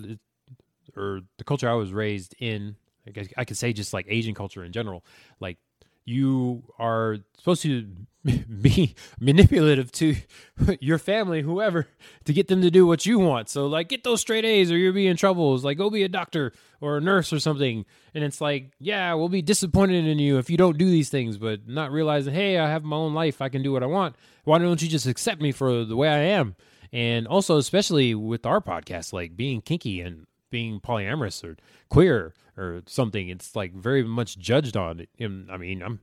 or 0.97 1.21
the 1.39 1.45
culture 1.45 1.69
I 1.69 1.75
was 1.75 1.93
raised 1.93 2.35
in, 2.39 2.77
I, 3.07 3.11
guess 3.11 3.29
I 3.37 3.45
could 3.45 3.57
say 3.57 3.73
just 3.73 3.93
like 3.93 4.07
Asian 4.09 4.35
culture 4.35 4.65
in 4.65 4.73
general, 4.73 5.05
like 5.41 5.59
you 6.05 6.63
are 6.79 7.19
supposed 7.39 7.63
to 7.63 7.87
be 8.63 8.95
manipulative 9.21 9.93
to 9.93 10.17
your 10.81 10.99
family, 10.99 11.43
whoever, 11.43 11.87
to 12.25 12.33
get 12.33 12.49
them 12.49 12.63
to 12.63 12.71
do 12.71 12.87
what 12.87 13.05
you 13.05 13.19
want. 13.19 13.49
So, 13.49 13.67
like, 13.67 13.89
get 13.89 14.05
those 14.05 14.21
straight 14.21 14.45
A's 14.45 14.73
or 14.73 14.79
you'll 14.79 14.95
be 14.95 15.07
in 15.07 15.17
trouble. 15.17 15.55
It's 15.55 15.65
like, 15.65 15.79
go 15.79 15.91
be 15.91 16.05
a 16.05 16.09
doctor 16.09 16.53
or 16.81 16.97
a 16.97 17.01
nurse 17.01 17.33
or 17.33 17.39
something. 17.39 17.85
And 18.15 18.25
it's 18.25 18.41
like, 18.41 18.73
yeah, 18.79 19.13
we'll 19.15 19.29
be 19.29 19.43
disappointed 19.43 20.07
in 20.07 20.19
you 20.19 20.39
if 20.39 20.49
you 20.49 20.57
don't 20.57 20.79
do 20.79 20.89
these 20.89 21.11
things, 21.11 21.37
but 21.37 21.69
not 21.69 21.93
realizing, 21.93 22.35
hey, 22.35 22.59
I 22.59 22.69
have 22.69 22.85
my 22.85 22.97
own 22.97 23.15
life. 23.15 23.43
I 23.43 23.49
can 23.51 23.63
do 23.63 23.73
what 23.73 23.83
I 23.83 23.87
want. 23.87 24.17
Why 24.45 24.59
don't 24.59 24.81
you 24.81 24.89
just 24.89 25.07
accept 25.07 25.41
me 25.41 25.53
for 25.53 25.85
the 25.85 25.97
way 25.97 26.09
I 26.09 26.19
am? 26.19 26.57
And 26.93 27.27
also, 27.27 27.59
especially 27.59 28.15
with 28.15 28.47
our 28.47 28.61
podcast, 28.61 29.13
like 29.13 29.37
being 29.37 29.61
kinky 29.61 30.01
and 30.01 30.27
being 30.55 30.79
polyamorous 30.79 31.43
or 31.43 31.57
queer 31.89 32.33
or 32.57 32.81
something. 32.87 33.29
It's 33.29 33.57
like 33.57 33.75
very 33.75 34.05
much 34.05 34.39
judged 34.39 34.77
on. 34.77 35.05
I 35.21 35.57
mean, 35.57 35.83
I'm 35.83 35.99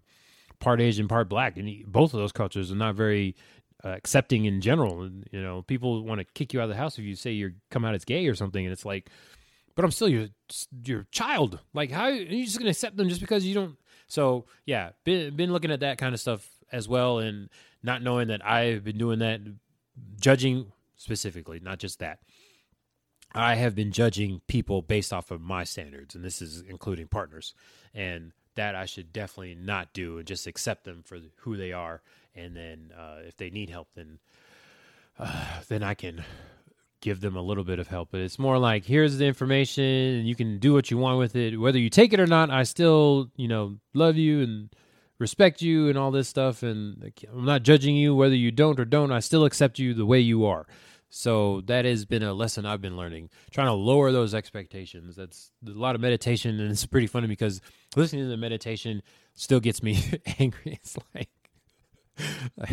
part 0.60 0.82
Asian, 0.82 1.08
part 1.08 1.30
black, 1.30 1.56
and 1.56 1.86
both 1.88 2.14
of 2.14 2.20
those 2.20 2.34
cultures 2.34 2.70
are 2.70 2.76
not 2.76 2.96
very 2.96 3.38
uh, 3.82 3.92
accepting 3.92 4.44
in 4.44 4.60
general. 4.60 5.04
And, 5.04 5.26
you 5.32 5.42
know, 5.42 5.62
people 5.62 6.04
want 6.04 6.20
to 6.20 6.26
kick 6.26 6.52
you 6.52 6.60
out 6.60 6.66
of 6.66 6.70
the 6.70 6.76
house 6.76 7.00
if 7.00 7.06
you 7.06 7.16
say 7.16 7.32
you're 7.32 7.54
come 7.70 7.86
out 7.86 7.96
as 7.96 8.04
gay 8.04 8.28
or 8.28 8.36
something, 8.36 8.66
and 8.66 8.74
it's 8.74 8.84
like, 8.84 9.10
but 9.76 9.86
I'm 9.86 9.92
still 9.92 10.10
your 10.10 10.28
your 10.84 11.08
child. 11.12 11.60
Like, 11.74 11.92
how 11.92 12.08
are 12.08 12.12
you 12.12 12.44
just 12.44 12.60
gonna 12.60 12.72
accept 12.72 12.98
them 12.98 13.08
just 13.08 13.22
because 13.22 13.46
you 13.46 13.54
don't? 13.54 13.78
So 14.08 14.48
yeah, 14.66 14.90
been 15.06 15.38
been 15.38 15.54
looking 15.54 15.72
at 15.72 15.80
that 15.80 15.98
kind 15.98 16.14
of 16.14 16.20
stuff 16.20 16.46
as 16.74 16.90
well, 16.90 17.20
and 17.20 17.50
not 17.82 18.04
knowing 18.04 18.28
that 18.28 18.46
I've 18.46 18.84
been 18.84 18.98
doing 18.98 19.20
that, 19.20 19.40
judging 20.20 20.74
specifically, 20.98 21.62
not 21.62 21.80
just 21.80 22.00
that. 22.00 22.20
I 23.34 23.56
have 23.56 23.76
been 23.76 23.92
judging 23.92 24.42
people 24.48 24.82
based 24.82 25.14
off 25.14 25.32
of 25.32 25.42
my 25.42 25.64
standards, 25.64 26.16
and 26.16 26.24
this 26.24 26.42
is 26.42 26.62
including 26.68 27.08
partners. 27.08 27.54
And 27.94 28.34
that 28.56 28.76
I 28.76 28.86
should 28.86 29.14
definitely 29.14 29.56
not 29.56 29.94
do 29.94 30.18
and 30.18 30.28
just 30.28 30.48
accept 30.48 30.84
them 30.84 31.04
for 31.06 31.20
who 31.38 31.58
they 31.58 31.72
are. 31.72 32.02
And 32.36 32.56
then 32.56 32.92
uh, 32.98 33.20
if 33.26 33.38
they 33.38 33.50
need 33.50 33.70
help, 33.70 33.88
then 33.96 34.20
uh, 35.20 35.46
then 35.68 35.84
I 35.84 35.94
can 35.94 36.24
give 37.02 37.22
them 37.22 37.36
a 37.36 37.42
little 37.42 37.64
bit 37.64 37.80
of 37.80 37.88
help. 37.88 38.10
But 38.12 38.22
it's 38.22 38.40
more 38.40 38.58
like 38.58 38.86
here's 38.86 39.18
the 39.18 39.26
information, 39.26 39.84
and 39.84 40.28
you 40.28 40.36
can 40.36 40.60
do 40.60 40.74
what 40.74 40.92
you 40.92 40.98
want 40.98 41.20
with 41.20 41.36
it. 41.36 41.58
Whether 41.58 41.80
you 41.80 41.90
take 41.90 42.14
it 42.14 42.20
or 42.20 42.28
not, 42.28 42.50
I 42.50 42.64
still 42.64 43.30
you 43.36 43.48
know 43.48 43.78
love 43.94 44.18
you 44.18 44.42
and 44.42 44.70
respect 45.20 45.62
you 45.62 45.90
and 45.90 45.98
all 45.98 46.12
this 46.12 46.28
stuff. 46.28 46.64
And 46.64 47.12
I'm 47.32 47.46
not 47.46 47.64
judging 47.64 47.96
you 47.96 48.16
whether 48.16 48.36
you 48.36 48.52
don't 48.52 48.80
or 48.80 48.86
don't. 48.86 49.12
I 49.12 49.20
still 49.20 49.46
accept 49.46 49.80
you 49.80 49.94
the 49.94 50.06
way 50.06 50.20
you 50.20 50.46
are. 50.46 50.66
So 51.14 51.60
that 51.66 51.84
has 51.84 52.06
been 52.06 52.24
a 52.24 52.34
lesson 52.34 52.66
I've 52.66 52.82
been 52.82 52.96
learning, 52.96 53.30
trying 53.52 53.68
to 53.68 53.74
lower 53.74 54.14
those 54.14 54.34
expectations. 54.34 55.18
That's 55.18 55.52
a 55.68 55.72
lot 55.72 55.94
of 55.94 56.00
meditation, 56.00 56.58
and 56.58 56.72
it's 56.72 56.86
pretty 56.86 57.06
funny 57.06 57.28
because 57.28 57.60
listening 57.98 58.24
to 58.24 58.30
the 58.30 58.38
meditation 58.38 59.04
still 59.36 59.60
gets 59.60 59.84
me 59.84 60.02
angry. 60.40 60.80
It's 60.82 60.98
like, 61.14 61.30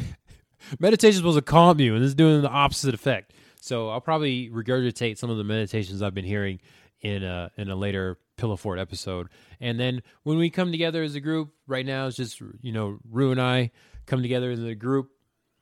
meditation 0.78 1.10
is 1.10 1.16
supposed 1.16 1.36
to 1.36 1.42
calm 1.42 1.80
you, 1.80 1.96
and 1.96 2.04
it's 2.04 2.14
doing 2.14 2.40
the 2.40 2.48
opposite 2.48 2.94
effect. 2.94 3.32
So 3.60 3.90
I'll 3.90 4.00
probably 4.00 4.48
regurgitate 4.50 5.18
some 5.18 5.30
of 5.30 5.36
the 5.36 5.44
meditations 5.44 6.00
I've 6.00 6.14
been 6.14 6.24
hearing 6.24 6.60
in 7.00 7.24
a 7.24 7.50
in 7.56 7.70
a 7.70 7.76
later 7.76 8.18
Pillow 8.36 8.54
Fort 8.54 8.78
episode. 8.78 9.30
And 9.60 9.80
then 9.80 10.02
when 10.22 10.38
we 10.38 10.48
come 10.48 10.70
together 10.70 11.02
as 11.02 11.16
a 11.16 11.20
group, 11.20 11.50
right 11.66 11.84
now 11.84 12.06
it's 12.06 12.16
just 12.16 12.40
you 12.62 12.70
know 12.70 13.00
Rue 13.10 13.32
and 13.32 13.42
I 13.42 13.72
come 14.06 14.22
together 14.22 14.52
as 14.52 14.62
a 14.62 14.76
group 14.76 15.10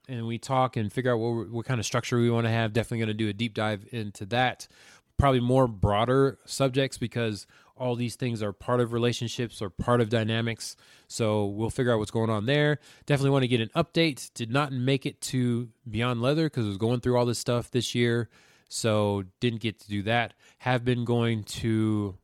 and 0.08 0.26
we 0.26 0.38
talk 0.38 0.76
and 0.76 0.92
figure 0.92 1.12
out 1.12 1.18
what, 1.18 1.50
what 1.50 1.66
kind 1.66 1.80
of 1.80 1.86
structure 1.86 2.18
we 2.18 2.30
want 2.30 2.46
to 2.46 2.50
have. 2.50 2.72
Definitely 2.72 2.98
going 2.98 3.08
to 3.08 3.14
do 3.14 3.28
a 3.28 3.32
deep 3.32 3.54
dive 3.54 3.86
into 3.90 4.26
that. 4.26 4.68
Probably 5.16 5.40
more 5.40 5.66
broader 5.66 6.38
subjects 6.44 6.98
because 6.98 7.46
all 7.76 7.94
these 7.94 8.16
things 8.16 8.42
are 8.42 8.52
part 8.52 8.80
of 8.80 8.92
relationships 8.92 9.60
or 9.60 9.70
part 9.70 10.00
of 10.00 10.08
dynamics. 10.08 10.76
So 11.08 11.46
we'll 11.46 11.70
figure 11.70 11.92
out 11.92 11.98
what's 11.98 12.10
going 12.10 12.30
on 12.30 12.46
there. 12.46 12.78
Definitely 13.06 13.30
want 13.30 13.42
to 13.42 13.48
get 13.48 13.60
an 13.60 13.70
update. 13.76 14.30
Did 14.34 14.50
not 14.50 14.72
make 14.72 15.06
it 15.06 15.20
to 15.22 15.68
Beyond 15.88 16.22
Leather 16.22 16.46
because 16.46 16.64
I 16.64 16.68
was 16.68 16.78
going 16.78 17.00
through 17.00 17.16
all 17.18 17.26
this 17.26 17.38
stuff 17.38 17.70
this 17.70 17.94
year. 17.94 18.28
So 18.68 19.25
didn't 19.40 19.60
get 19.60 19.80
to 19.80 19.88
do 19.88 20.02
that. 20.04 20.34
Have 20.58 20.84
been 20.84 21.04
going 21.04 21.44
to 21.44 22.16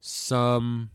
some 0.00 0.90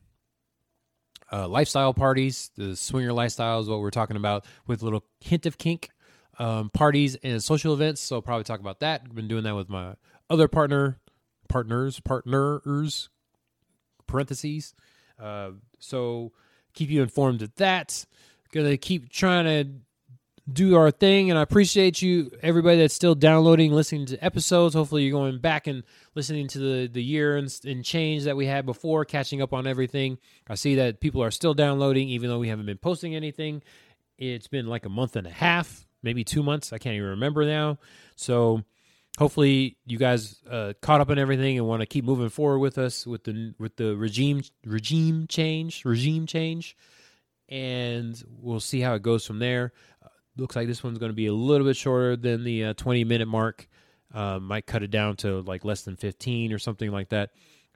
uh, 1.32 1.48
lifestyle 1.48 1.94
parties. 1.94 2.52
The 2.56 2.76
swinger 2.76 3.14
lifestyle 3.14 3.60
is 3.60 3.68
what 3.68 3.80
we're 3.80 3.92
talking 3.92 4.18
about 4.18 4.46
with 4.68 4.82
a 4.82 4.86
little 4.86 5.04
hint 5.20 5.46
of 5.46 5.58
kink 5.58 5.90
um, 6.40 6.70
parties 6.70 7.16
and 7.24 7.42
social 7.42 7.74
events. 7.74 8.02
So 8.02 8.18
I'll 8.18 8.22
probably 8.22 8.44
talk 8.44 8.60
about 8.60 8.80
that. 8.80 9.02
I've 9.06 9.16
been 9.16 9.28
doing 9.28 9.44
that 9.44 9.56
with 9.56 9.70
my 9.70 9.96
other 10.30 10.48
partner, 10.48 11.00
partners, 11.48 12.00
partners, 12.00 13.10
parentheses. 14.08 14.74
Uh, 15.20 15.52
so 15.80 16.32
keep 16.74 16.90
you 16.90 17.02
informed 17.02 17.42
of 17.42 17.56
that. 17.56 18.06
Gonna 18.52 18.78
keep 18.78 19.10
trying 19.10 19.46
to 19.46 19.72
do 20.52 20.76
our 20.76 20.92
thing, 20.92 21.30
and 21.32 21.40
I 21.40 21.42
appreciate 21.42 22.02
you, 22.02 22.32
everybody 22.44 22.78
that's 22.78 22.94
still 22.94 23.16
downloading, 23.16 23.72
listening 23.72 24.06
to 24.08 24.24
episodes. 24.24 24.76
Hopefully, 24.76 25.04
you're 25.04 25.20
going 25.20 25.40
back 25.40 25.68
and 25.68 25.84
listening 26.14 26.48
to 26.50 26.60
the 26.60 26.88
the 26.88 27.04
year 27.04 27.36
and, 27.36 27.54
and 27.66 27.84
change 27.84 28.26
that 28.26 28.38
we 28.38 28.46
had 28.46 28.66
before, 28.66 29.04
catching 29.04 29.42
up 29.42 29.54
on 29.54 29.68
everything. 29.68 30.20
I 30.48 30.56
see 30.56 30.76
that 30.76 31.00
people 31.00 31.24
are 31.24 31.32
still 31.32 31.54
downloading, 31.54 32.10
even 32.10 32.30
though 32.30 32.40
we 32.40 32.50
haven't 32.50 32.68
been 32.68 32.78
posting 32.78 33.16
anything. 33.16 33.64
It's 34.18 34.48
been 34.48 34.68
like 34.68 34.86
a 34.86 34.90
month 34.90 35.16
and 35.16 35.28
a 35.28 35.32
half 35.32 35.86
maybe 36.06 36.24
two 36.24 36.44
months. 36.44 36.72
I 36.72 36.78
can't 36.78 36.96
even 36.96 37.10
remember 37.10 37.44
now. 37.44 37.80
So 38.16 38.64
hopefully 39.18 39.78
you 39.86 39.98
guys 39.98 40.42
uh, 40.50 40.74
caught 40.82 41.02
up 41.02 41.10
on 41.10 41.20
everything 41.20 41.58
and 41.58 41.68
want 41.68 41.82
to 41.82 41.86
keep 41.86 42.06
moving 42.06 42.30
forward 42.30 42.60
with 42.60 42.78
us 42.78 43.06
with 43.06 43.26
the 43.26 43.54
with 43.60 43.76
the 43.76 43.98
regime 43.98 44.44
regime 44.66 45.26
change 45.28 45.84
regime 45.84 46.26
change, 46.26 46.78
and 47.50 48.24
we'll 48.30 48.62
see 48.62 48.80
how 48.80 48.94
it 48.94 49.02
goes 49.02 49.26
from 49.26 49.40
there. 49.40 49.74
Uh, 50.04 50.08
looks 50.38 50.56
like 50.56 50.68
this 50.68 50.84
one's 50.84 51.00
going 51.00 51.12
to 51.12 51.16
be 51.16 51.28
a 51.28 51.34
little 51.34 51.68
bit 51.68 51.76
shorter 51.76 52.16
than 52.16 52.44
the 52.44 52.66
uh, 52.66 52.74
20 52.76 53.04
minute 53.04 53.28
mark. 53.28 53.68
Uh, 54.14 54.40
might 54.40 54.66
cut 54.66 54.82
it 54.84 54.92
down 54.92 55.16
to 55.18 55.42
like 55.42 55.66
less 55.66 55.82
than 55.82 55.98
15 55.98 56.54
or 56.54 56.60
something 56.60 56.90
like 56.90 57.10
that. 57.10 57.32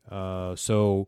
Uh, 0.09 0.55
so 0.55 1.05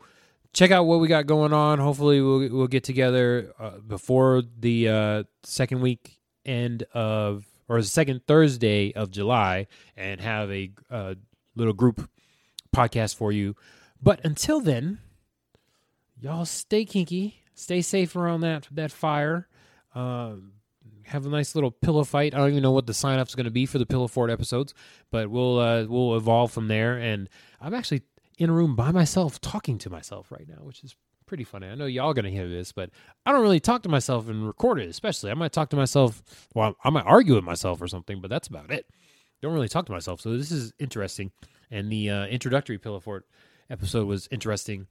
check 0.51 0.71
out 0.71 0.85
what 0.85 0.99
we 0.99 1.07
got 1.07 1.25
going 1.25 1.53
on. 1.53 1.79
Hopefully 1.79 2.19
we'll 2.21 2.49
we'll 2.49 2.67
get 2.67 2.83
together 2.83 3.53
uh, 3.59 3.77
before 3.79 4.43
the 4.59 5.25
second 5.43 5.81
week 5.81 6.20
end 6.45 6.83
of 6.93 7.45
or 7.67 7.81
the 7.81 7.87
second 7.87 8.21
Thursday 8.27 8.93
of 8.93 9.11
July 9.11 9.67
and 9.95 10.19
have 10.19 10.51
a 10.51 10.71
uh, 10.89 11.15
little 11.55 11.73
group 11.73 12.09
podcast 12.75 13.15
for 13.15 13.31
you. 13.31 13.55
But 14.01 14.19
until 14.25 14.59
then, 14.59 14.99
y'all 16.19 16.45
stay 16.45 16.85
kinky, 16.85 17.41
stay 17.53 17.81
safe 17.81 18.15
around 18.15 18.41
that 18.41 18.67
that 18.71 18.91
fire. 18.91 19.47
Um, 19.93 20.53
have 21.05 21.25
a 21.25 21.29
nice 21.29 21.55
little 21.55 21.71
pillow 21.71 22.03
fight. 22.03 22.33
I 22.33 22.37
don't 22.37 22.51
even 22.51 22.63
know 22.63 22.71
what 22.71 22.87
the 22.87 22.93
sign 22.93 23.19
up 23.19 23.27
is 23.27 23.35
going 23.35 23.45
to 23.45 23.51
be 23.51 23.65
for 23.65 23.77
the 23.77 23.85
Pillow 23.85 24.07
Fort 24.07 24.29
episodes, 24.29 24.73
but 25.11 25.29
we'll 25.29 25.59
uh, 25.59 25.85
we'll 25.85 26.15
evolve 26.15 26.51
from 26.51 26.67
there. 26.67 26.97
And 26.97 27.27
I'm 27.59 27.73
actually 27.73 28.03
in 28.37 28.49
a 28.49 28.53
room 28.53 28.75
by 28.75 28.91
myself 28.91 29.39
talking 29.41 29.77
to 29.79 29.89
myself 29.89 30.31
right 30.31 30.47
now, 30.47 30.63
which 30.63 30.83
is 30.83 30.95
pretty 31.31 31.45
funny. 31.45 31.65
I 31.65 31.75
know 31.75 31.85
y'all 31.85 32.13
gonna 32.13 32.29
hear 32.29 32.49
this, 32.49 32.73
but 32.73 32.89
I 33.25 33.31
don't 33.31 33.41
really 33.41 33.61
talk 33.61 33.83
to 33.83 33.89
myself 33.89 34.27
and 34.27 34.45
record 34.45 34.81
it. 34.81 34.89
Especially, 34.89 35.31
I 35.31 35.33
might 35.33 35.53
talk 35.53 35.69
to 35.69 35.77
myself. 35.77 36.21
Well, 36.53 36.75
I 36.83 36.89
might 36.89 37.05
argue 37.05 37.35
with 37.35 37.45
myself 37.45 37.81
or 37.81 37.87
something, 37.87 38.19
but 38.19 38.29
that's 38.29 38.49
about 38.49 38.69
it. 38.69 38.85
Don't 39.41 39.53
really 39.53 39.69
talk 39.69 39.85
to 39.85 39.93
myself. 39.93 40.19
So 40.19 40.35
this 40.35 40.51
is 40.51 40.73
interesting. 40.77 41.31
And 41.71 41.89
the 41.89 42.09
uh, 42.09 42.25
introductory 42.25 42.77
Pillow 42.77 42.99
Fort 42.99 43.25
episode 43.69 44.07
was 44.07 44.27
interesting, 44.29 44.87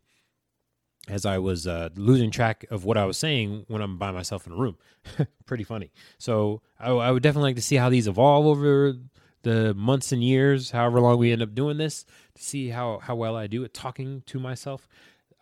as 1.10 1.26
I 1.26 1.36
was 1.36 1.66
uh, 1.66 1.90
losing 1.94 2.30
track 2.30 2.64
of 2.70 2.86
what 2.86 2.96
I 2.96 3.04
was 3.04 3.18
saying 3.18 3.66
when 3.68 3.82
I'm 3.82 3.98
by 3.98 4.10
myself 4.10 4.46
in 4.46 4.54
a 4.54 4.56
room. 4.56 4.78
pretty 5.44 5.64
funny. 5.64 5.92
So 6.16 6.62
I, 6.78 6.88
I 6.90 7.10
would 7.10 7.22
definitely 7.22 7.50
like 7.50 7.56
to 7.56 7.62
see 7.62 7.76
how 7.76 7.90
these 7.90 8.08
evolve 8.08 8.46
over 8.46 8.94
the 9.42 9.74
months 9.74 10.10
and 10.10 10.24
years, 10.24 10.70
however 10.70 11.02
long 11.02 11.18
we 11.18 11.32
end 11.32 11.42
up 11.42 11.54
doing 11.54 11.76
this, 11.76 12.06
to 12.34 12.42
see 12.42 12.70
how 12.70 12.98
how 13.02 13.14
well 13.14 13.36
I 13.36 13.46
do 13.46 13.62
at 13.62 13.74
talking 13.74 14.22
to 14.24 14.40
myself 14.40 14.88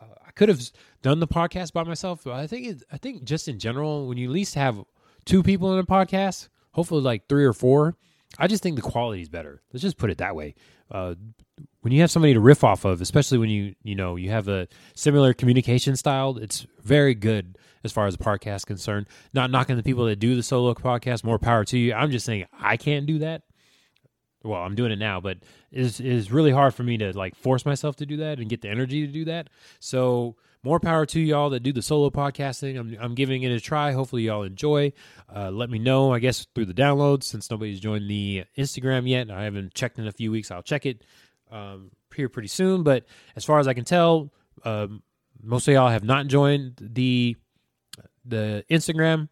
uh, 0.00 0.04
I 0.26 0.30
could 0.32 0.48
have 0.48 0.61
done 1.02 1.20
the 1.20 1.28
podcast 1.28 1.72
by 1.72 1.84
myself, 1.84 2.22
but 2.24 2.34
I 2.34 2.46
think 2.46 2.66
it, 2.66 2.82
I 2.92 2.98
think 2.98 3.24
just 3.24 3.48
in 3.48 3.58
general, 3.58 4.06
when 4.06 4.18
you 4.18 4.28
at 4.28 4.32
least 4.32 4.54
have 4.54 4.82
two 5.24 5.42
people 5.42 5.72
in 5.72 5.78
a 5.78 5.84
podcast, 5.84 6.48
hopefully 6.72 7.02
like 7.02 7.28
three 7.28 7.44
or 7.44 7.52
four, 7.52 7.96
I 8.38 8.46
just 8.46 8.62
think 8.62 8.76
the 8.76 8.82
quality 8.82 9.22
is 9.22 9.28
better. 9.28 9.62
Let's 9.72 9.82
just 9.82 9.96
put 9.96 10.11
it 10.11 10.18
that 10.18 10.37
way. 10.37 10.54
Uh, 10.90 11.14
when 11.80 11.92
you 11.92 12.00
have 12.00 12.11
somebody 12.11 12.34
to 12.34 12.40
riff 12.40 12.64
off 12.64 12.84
of, 12.84 13.00
especially 13.00 13.38
when 13.38 13.50
you 13.50 13.74
you 13.82 13.94
know 13.94 14.16
you 14.16 14.30
have 14.30 14.48
a 14.48 14.68
similar 14.94 15.32
communication 15.32 15.96
style, 15.96 16.37
it's 16.38 16.66
very 16.82 17.14
good 17.14 17.58
as 17.84 17.92
far 17.92 18.06
as 18.06 18.16
the 18.16 18.24
podcast 18.24 18.66
concerned. 18.66 19.06
Not 19.32 19.50
knocking 19.50 19.76
the 19.76 19.82
people 19.82 20.04
that 20.06 20.16
do 20.16 20.34
the 20.34 20.42
solo 20.42 20.74
podcast, 20.74 21.24
more 21.24 21.38
power 21.38 21.64
to 21.66 21.78
you. 21.78 21.94
I'm 21.94 22.11
just 22.11 22.26
saying 22.26 22.46
I 22.58 22.76
can't 22.76 23.06
do 23.06 23.18
that 23.20 23.42
well, 24.44 24.62
I'm 24.62 24.74
doing 24.74 24.92
it 24.92 24.98
now, 24.98 25.20
but 25.20 25.38
it's 25.70 26.01
is 26.01 26.31
really 26.31 26.53
hard 26.53 26.74
for 26.74 26.83
me 26.83 26.96
to 26.98 27.16
like 27.16 27.35
force 27.35 27.66
myself 27.66 27.96
to 27.96 28.07
do 28.07 28.18
that 28.18 28.38
and 28.38 28.48
get 28.48 28.62
the 28.62 28.68
energy 28.68 29.07
to 29.07 29.12
do 29.12 29.24
that. 29.27 29.51
So 29.81 30.37
more 30.62 30.81
power 30.81 31.07
to 31.07 31.20
y'all 31.20 31.51
that 31.51 31.62
do 31.62 31.72
the 31.72 31.83
solo 31.83 32.11
podcasting. 32.11 32.79
I'm, 32.79 32.96
I'm 33.01 33.14
giving 33.14 33.42
it 33.42 33.53
a 33.53 33.61
try. 33.61 33.92
Hopefully 33.92 34.22
y'all 34.22 34.42
enjoy. 34.42 34.92
Uh, 35.35 35.51
let 35.51 35.70
me 35.70 35.79
know, 35.79 36.12
I 36.12 36.18
guess, 36.18 36.46
through 36.55 36.66
the 36.66 36.74
downloads 36.74 37.24
since 37.24 37.51
nobody's 37.51 37.81
joined 37.81 38.09
the 38.09 38.44
Instagram 38.57 39.09
yet. 39.09 39.31
I 39.31 39.44
haven't 39.44 39.74
checked 39.74 39.98
in 39.98 40.07
a 40.07 40.12
few 40.12 40.31
weeks. 40.31 40.51
I'll 40.51 40.62
check 40.62 40.87
it 40.87 41.05
um, 41.51 41.90
here 42.14 42.29
pretty 42.29 42.48
soon. 42.48 42.83
But 42.83 43.07
as 43.37 43.44
far 43.44 43.59
as 43.59 43.68
I 43.68 43.74
can 43.74 43.85
tell, 43.85 44.33
um, 44.64 45.03
most 45.42 45.68
of 45.68 45.74
y'all 45.74 45.90
have 45.90 46.05
not 46.05 46.27
joined 46.27 46.74
the 46.81 47.37
the 48.24 48.64
Instagram 48.70 49.29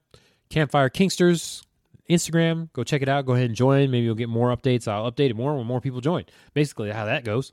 Campfire 0.49 0.89
Kinksters 0.89 1.66
Instagram. 2.09 2.73
Go 2.73 2.85
check 2.85 3.03
it 3.03 3.09
out. 3.09 3.27
Go 3.27 3.35
ahead 3.35 3.47
and 3.47 3.55
join. 3.55 3.91
Maybe 3.91 4.05
you'll 4.05 4.15
get 4.15 4.29
more 4.29 4.55
updates. 4.57 4.89
I'll 4.89 5.11
update 5.11 5.31
it 5.31 5.37
more 5.37 5.57
when 5.57 5.67
more 5.67 5.81
people 5.81 6.01
join. 6.01 6.25
Basically, 6.55 6.91
how 6.91 7.07
that 7.07 7.25
goes. 7.25 7.53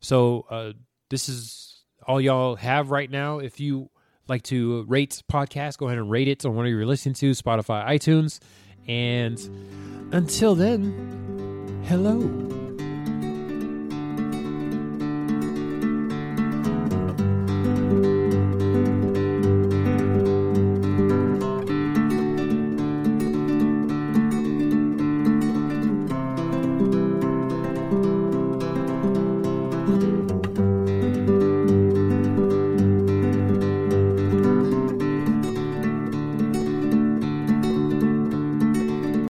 So 0.00 0.46
uh, 0.50 0.72
this 1.10 1.28
is 1.28 1.82
all 2.06 2.20
y'all 2.20 2.56
have 2.56 2.90
right 2.90 3.10
now. 3.10 3.38
If 3.38 3.60
you 3.60 3.90
like 4.28 4.42
to 4.44 4.84
rate 4.84 5.22
podcast, 5.30 5.78
go 5.78 5.86
ahead 5.86 5.98
and 5.98 6.10
rate 6.10 6.28
it 6.28 6.44
on 6.44 6.54
whatever 6.54 6.76
you're 6.76 6.86
listening 6.86 7.14
to, 7.16 7.30
Spotify, 7.32 7.86
iTunes. 7.86 8.40
And 8.86 9.38
until 10.12 10.54
then, 10.54 11.82
hello. 11.86 12.57